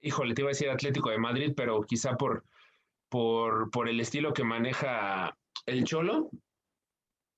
Híjole, 0.00 0.34
te 0.34 0.42
iba 0.42 0.48
a 0.48 0.50
decir 0.50 0.68
Atlético 0.68 1.10
de 1.10 1.18
Madrid, 1.18 1.52
pero 1.56 1.80
quizá 1.82 2.16
por, 2.16 2.44
por, 3.08 3.70
por 3.70 3.88
el 3.88 4.00
estilo 4.00 4.32
que 4.32 4.42
maneja 4.42 5.38
el 5.66 5.84
Cholo, 5.84 6.28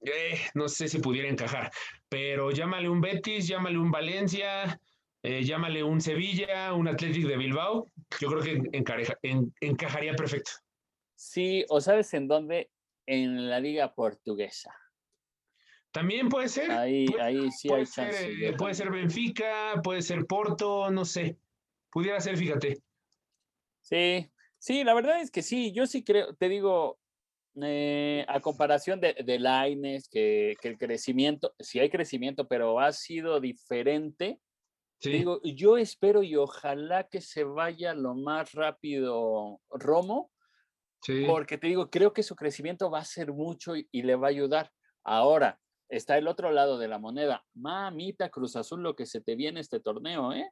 eh, 0.01 0.41
no 0.55 0.69
sé 0.69 0.89
si 0.89 0.99
pudiera 0.99 1.29
encajar. 1.29 1.71
Pero 2.09 2.51
llámale 2.51 2.89
un 2.89 3.03
Betis, 3.03 3.47
llámale 3.47 3.79
un 3.79 3.91
Valencia, 3.91 4.81
eh, 5.27 5.43
llámale 5.43 5.83
un 5.83 6.03
Sevilla, 6.03 6.75
un 6.75 6.87
Athletic 6.87 7.27
de 7.27 7.39
Bilbao, 7.39 7.91
yo 8.21 8.29
creo 8.29 8.43
que 8.43 8.83
encajaría 9.63 10.15
perfecto. 10.15 10.51
Sí, 11.15 11.65
o 11.71 11.81
sabes 11.81 12.13
en 12.13 12.29
dónde? 12.29 12.71
En 13.07 13.49
la 13.49 13.59
liga 13.59 13.95
portuguesa. 13.95 14.77
También 15.93 16.29
puede 16.29 16.49
ser. 16.49 16.71
Ahí, 16.73 17.07
ahí 17.19 17.51
sí 17.53 17.73
hay 17.73 17.87
chance. 17.87 18.49
Eh, 18.49 18.53
puede 18.53 18.75
ser 18.75 18.91
Benfica, 18.91 19.81
puede 19.83 20.03
ser 20.03 20.27
Porto, 20.27 20.91
no 20.91 21.07
sé. 21.07 21.39
Pudiera 21.91 22.21
ser, 22.21 22.37
fíjate. 22.37 22.83
Sí, 23.81 24.31
sí, 24.59 24.85
la 24.85 24.93
verdad 24.93 25.23
es 25.23 25.31
que 25.31 25.41
sí, 25.41 25.73
yo 25.73 25.87
sí 25.87 26.05
creo, 26.05 26.35
te 26.35 26.51
digo, 26.51 26.99
eh, 27.63 28.27
a 28.29 28.41
comparación 28.41 29.01
de, 29.01 29.15
de 29.25 29.39
Laines, 29.39 30.07
que, 30.11 30.55
que, 30.61 30.69
el 30.69 30.77
crecimiento, 30.77 31.55
sí 31.61 31.81
hay 31.81 31.89
crecimiento, 31.89 32.47
pero 32.47 32.79
ha 32.79 32.93
sido 32.93 33.41
diferente 33.41 34.39
Digo, 35.01 35.41
yo 35.43 35.77
espero 35.77 36.23
y 36.23 36.37
ojalá 36.37 37.09
que 37.09 37.21
se 37.21 37.45
vaya 37.45 37.95
lo 37.95 38.15
más 38.15 38.53
rápido 38.53 39.61
Romo, 39.71 40.31
porque 41.27 41.59
te 41.59 41.67
digo, 41.67 41.91
creo 41.91 42.13
que 42.13 42.23
su 42.23 42.35
crecimiento 42.35 42.91
va 42.91 43.01
a 43.01 43.05
ser 43.05 43.33
mucho 43.33 43.75
y, 43.77 44.03
le 44.03 44.17
va 44.17 44.29
a 44.29 44.31
ayudar. 44.31 44.73
Ahora, 45.03 45.61
está 45.89 46.17
el 46.17 46.29
otro 46.29 46.51
lado 46.51 46.79
de 46.79 46.89
la 46.89 46.99
moneda. 46.99 47.45
Mamita 47.55 48.31
Cruz 48.31 48.57
Azul, 48.57 48.83
lo 48.83 48.97
que 48.97 49.05
se 49.05 49.21
te 49.21 49.37
viene 49.37 49.61
este 49.61 49.81
torneo, 49.81 50.33
¿eh? 50.33 50.51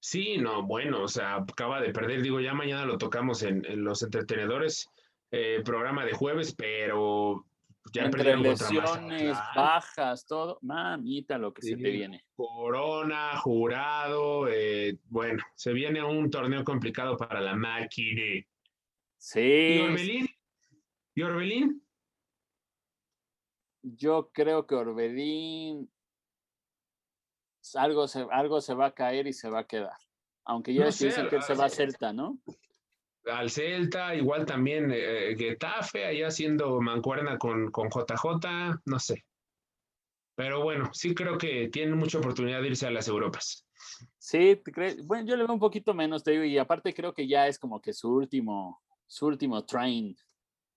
Sí, 0.00 0.36
no, 0.38 0.62
bueno, 0.66 1.02
o 1.02 1.08
sea, 1.08 1.36
acaba 1.36 1.80
de 1.80 1.90
perder, 1.90 2.22
digo, 2.22 2.40
ya 2.40 2.52
mañana 2.52 2.84
lo 2.84 2.98
tocamos 2.98 3.42
en, 3.42 3.62
los 3.84 4.02
entretenedores, 4.02 4.88
eh, 5.30 5.62
programa 5.64 6.04
de 6.04 6.12
jueves, 6.12 6.54
pero 6.54 7.46
ya 7.92 8.04
Entre 8.04 8.36
lesiones, 8.36 9.36
bajas, 9.54 10.26
todo, 10.26 10.58
mamita, 10.62 11.38
lo 11.38 11.52
que 11.52 11.62
se 11.62 11.76
te 11.76 11.90
viene. 11.90 12.24
Corona, 12.34 13.36
jurado, 13.38 14.48
eh, 14.48 14.98
bueno, 15.04 15.42
se 15.54 15.72
viene 15.72 16.02
un 16.02 16.30
torneo 16.30 16.64
complicado 16.64 17.16
para 17.16 17.40
la 17.40 17.54
máquina. 17.54 18.44
Sí. 19.18 19.40
¿Y 19.40 19.80
Orbelín? 19.80 20.28
¿Y 21.14 21.22
Orbelín? 21.22 21.86
Yo 23.82 24.30
creo 24.32 24.66
que 24.66 24.74
Orbelín 24.74 25.90
algo 27.74 28.06
se, 28.08 28.26
algo 28.30 28.60
se 28.60 28.74
va 28.74 28.86
a 28.86 28.94
caer 28.94 29.26
y 29.26 29.32
se 29.32 29.48
va 29.48 29.60
a 29.60 29.66
quedar. 29.66 29.96
Aunque 30.44 30.74
ya 30.74 30.86
dicen 30.86 31.28
que 31.28 31.40
se 31.40 31.54
va 31.54 31.66
a 31.66 31.70
Celta, 31.70 32.12
¿no? 32.12 32.38
Al 33.26 33.50
Celta, 33.50 34.14
igual 34.14 34.44
también 34.46 34.90
eh, 34.92 35.34
Getafe, 35.36 36.04
ahí 36.04 36.22
haciendo 36.22 36.80
mancuerna 36.80 37.38
con, 37.38 37.70
con 37.70 37.88
JJ, 37.88 38.80
no 38.84 38.98
sé. 38.98 39.24
Pero 40.36 40.62
bueno, 40.62 40.90
sí 40.92 41.14
creo 41.14 41.38
que 41.38 41.68
tiene 41.68 41.94
mucha 41.94 42.18
oportunidad 42.18 42.60
de 42.60 42.68
irse 42.68 42.86
a 42.86 42.90
las 42.90 43.08
Europas. 43.08 43.66
Sí, 44.18 44.60
bueno, 45.04 45.26
yo 45.26 45.36
le 45.36 45.44
veo 45.44 45.52
un 45.52 45.60
poquito 45.60 45.94
menos, 45.94 46.24
te 46.24 46.32
digo, 46.32 46.44
y 46.44 46.58
aparte 46.58 46.92
creo 46.92 47.14
que 47.14 47.28
ya 47.28 47.46
es 47.46 47.58
como 47.58 47.80
que 47.80 47.92
su 47.92 48.12
último, 48.12 48.82
su 49.06 49.26
último 49.26 49.64
train. 49.64 50.16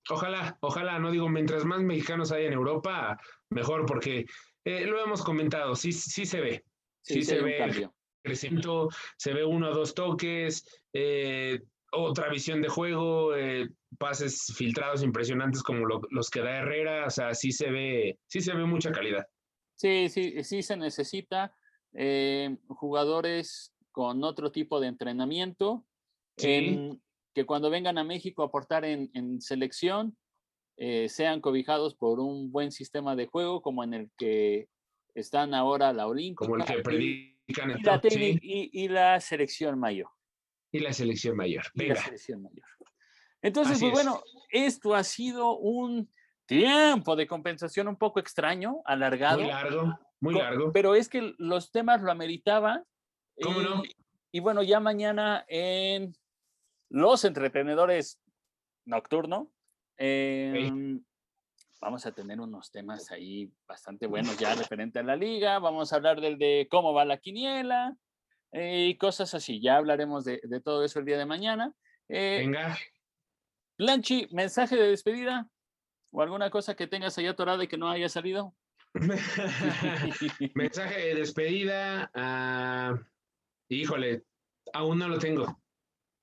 Ojalá, 0.10 0.58
ojalá, 0.62 1.00
no 1.00 1.12
digo, 1.12 1.28
mientras 1.28 1.66
más 1.66 1.82
mexicanos 1.82 2.32
hay 2.32 2.46
en 2.46 2.54
Europa, 2.54 3.20
mejor, 3.50 3.86
porque 3.86 4.26
eh, 4.64 4.86
lo 4.86 5.04
hemos 5.04 5.24
comentado, 5.24 5.76
sí, 5.76 5.92
sí 5.92 6.26
se 6.26 6.40
ve. 6.40 6.64
Sí, 7.02 7.24
se 7.24 7.42
ve 7.42 7.90
crecimiento, 8.22 8.90
se 9.18 9.34
ve 9.34 9.46
uno 9.46 9.70
o 9.70 9.74
dos 9.74 9.96
toques, 9.96 10.66
eh, 10.94 11.62
otra 12.04 12.30
visión 12.30 12.62
de 12.62 12.70
juego, 12.70 13.36
eh, 13.36 13.70
pases 13.98 14.54
filtrados 14.56 15.04
impresionantes 15.04 15.64
como 15.64 15.86
los 16.10 16.30
que 16.30 16.42
da 16.42 16.58
Herrera, 16.58 17.06
o 17.06 17.10
sea, 17.10 17.34
sí 17.34 17.52
se 17.52 17.70
ve, 17.70 18.20
sí 18.28 18.42
se 18.42 18.54
ve 18.54 18.66
mucha 18.66 18.92
calidad. 18.92 19.26
Sí, 19.76 20.10
sí, 20.10 20.44
sí 20.44 20.64
se 20.64 20.76
necesita 20.76 21.54
eh, 21.94 22.58
jugadores 22.68 23.74
con 23.92 24.24
otro 24.24 24.52
tipo 24.52 24.80
de 24.80 24.88
entrenamiento, 24.88 25.86
que 26.36 27.46
cuando 27.46 27.70
vengan 27.70 27.98
a 27.98 28.04
México 28.04 28.44
a 28.44 28.48
aportar 28.48 28.86
en, 28.86 29.42
selección, 29.42 30.18
eh, 30.78 31.10
sean 31.10 31.42
cobijados 31.42 31.96
por 31.96 32.20
un 32.20 32.52
buen 32.52 32.72
sistema 32.72 33.16
de 33.16 33.26
juego 33.26 33.62
como 33.62 33.84
en 33.84 33.94
el 33.94 34.12
que 34.18 34.68
están 35.16 35.54
ahora 35.54 35.94
la 35.94 36.08
Olímpica. 36.08 36.46
Como 36.46 36.58
el 36.58 36.66
que 36.66 36.82
predican 36.84 37.80
y 38.42 38.88
la 38.90 39.20
selección 39.20 39.80
mayor 39.80 40.10
y 40.78 40.82
la 40.82 40.94
selección 40.94 41.36
mayor. 41.36 41.66
Venga. 41.74 41.96
la 41.96 42.02
selección 42.02 42.42
mayor. 42.44 42.66
Entonces, 43.42 43.80
pues 43.80 43.92
bueno, 43.92 44.22
esto 44.50 44.96
ha 44.96 45.04
sido 45.04 45.58
un 45.58 46.10
tiempo 46.46 47.16
de 47.16 47.28
compensación 47.28 47.88
un 47.88 47.98
poco 47.98 48.20
extraño, 48.20 48.82
alargado. 48.86 49.40
Muy 49.40 49.48
largo, 49.48 50.00
muy 50.20 50.34
largo. 50.34 50.72
Pero 50.74 50.96
es 50.96 51.10
que 51.10 51.34
los 51.38 51.72
temas 51.72 52.02
lo 52.02 52.12
ameritaban. 52.12 52.84
¿Cómo 53.42 53.62
no? 53.62 53.84
Y 54.32 54.40
bueno, 54.40 54.64
ya 54.64 54.80
mañana 54.80 55.46
en 55.48 56.16
Los 56.90 57.26
Entretenedores 57.26 58.20
Nocturno, 58.86 59.52
em, 59.98 61.04
vamos 61.82 62.06
a 62.06 62.12
tener 62.12 62.40
unos 62.40 62.72
temas 62.72 63.12
ahí 63.12 63.52
bastante 63.68 64.08
buenos 64.08 64.38
ya 64.38 64.56
referente 64.56 65.00
a 65.00 65.04
la 65.04 65.16
liga. 65.16 65.60
Vamos 65.60 65.92
a 65.92 65.98
hablar 65.98 66.22
del 66.22 66.38
de 66.38 66.68
cómo 66.70 66.94
va 66.94 67.06
la 67.06 67.18
quiniela. 67.18 67.96
Y 68.52 68.98
cosas 68.98 69.34
así. 69.34 69.62
Ya 69.62 69.78
hablaremos 69.78 70.26
de, 70.26 70.40
todo 70.64 70.84
eso 70.84 71.00
el 71.00 71.06
día 71.06 71.18
de 71.18 71.26
mañana. 71.26 71.74
Eh, 72.10 72.40
Venga. 72.40 72.78
Blanchi, 73.78 74.28
mensaje 74.32 74.76
de 74.76 74.90
despedida 74.90 75.48
o 76.12 76.22
alguna 76.22 76.50
cosa 76.50 76.76
que 76.76 76.88
tengas 76.88 77.18
allá 77.18 77.32
atorada 77.32 77.64
y 77.64 77.68
que 77.68 77.78
no 77.78 77.90
haya 77.90 78.10
salido. 78.10 78.56
mensaje 80.56 81.00
de 81.00 81.16
despedida. 81.16 82.12
Híjole, 83.70 84.24
aún 84.74 85.00
no 85.00 85.08
lo 85.08 85.20
tengo. 85.20 85.62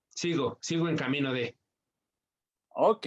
Sigo, 0.09 0.59
sigo 0.61 0.89
en 0.89 0.97
camino 0.97 1.33
de. 1.33 1.57
Ok. 2.71 3.07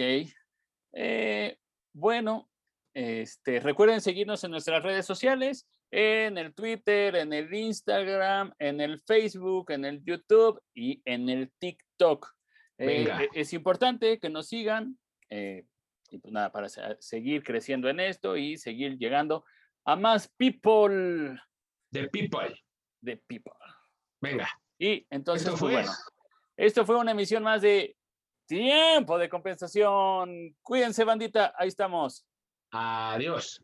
Eh, 0.92 1.58
bueno, 1.92 2.50
este, 2.94 3.60
recuerden 3.60 4.00
seguirnos 4.00 4.42
en 4.44 4.50
nuestras 4.50 4.82
redes 4.82 5.06
sociales 5.06 5.66
en 5.90 6.38
el 6.38 6.54
Twitter, 6.54 7.16
en 7.16 7.32
el 7.32 7.52
Instagram, 7.52 8.52
en 8.58 8.80
el 8.80 9.00
Facebook, 9.00 9.70
en 9.70 9.84
el 9.84 10.04
YouTube 10.04 10.60
y 10.74 11.02
en 11.04 11.28
el 11.28 11.50
TikTok. 11.58 12.34
Eh, 12.78 13.08
e, 13.08 13.28
es 13.34 13.52
importante 13.52 14.18
que 14.18 14.30
nos 14.30 14.48
sigan 14.48 14.98
eh, 15.30 15.64
y 16.10 16.18
pues 16.18 16.32
nada, 16.32 16.50
para 16.50 16.68
seguir 16.68 17.42
creciendo 17.42 17.88
en 17.88 18.00
esto 18.00 18.36
y 18.36 18.56
seguir 18.56 18.96
llegando 18.98 19.44
a 19.84 19.96
más 19.96 20.28
people. 20.36 21.38
De 21.90 22.08
people. 22.08 22.54
De 23.00 23.16
people. 23.16 23.52
Venga. 24.20 24.48
Y 24.78 25.06
entonces, 25.10 25.50
pues, 25.58 25.72
bueno, 25.72 25.92
esto 26.56 26.86
fue 26.86 26.96
una 26.96 27.12
emisión 27.12 27.42
más 27.42 27.62
de 27.62 27.96
Tiempo 28.46 29.18
de 29.18 29.28
Compensación. 29.28 30.56
Cuídense, 30.62 31.04
bandita. 31.04 31.52
Ahí 31.56 31.68
estamos. 31.68 32.26
Adiós. 32.70 33.62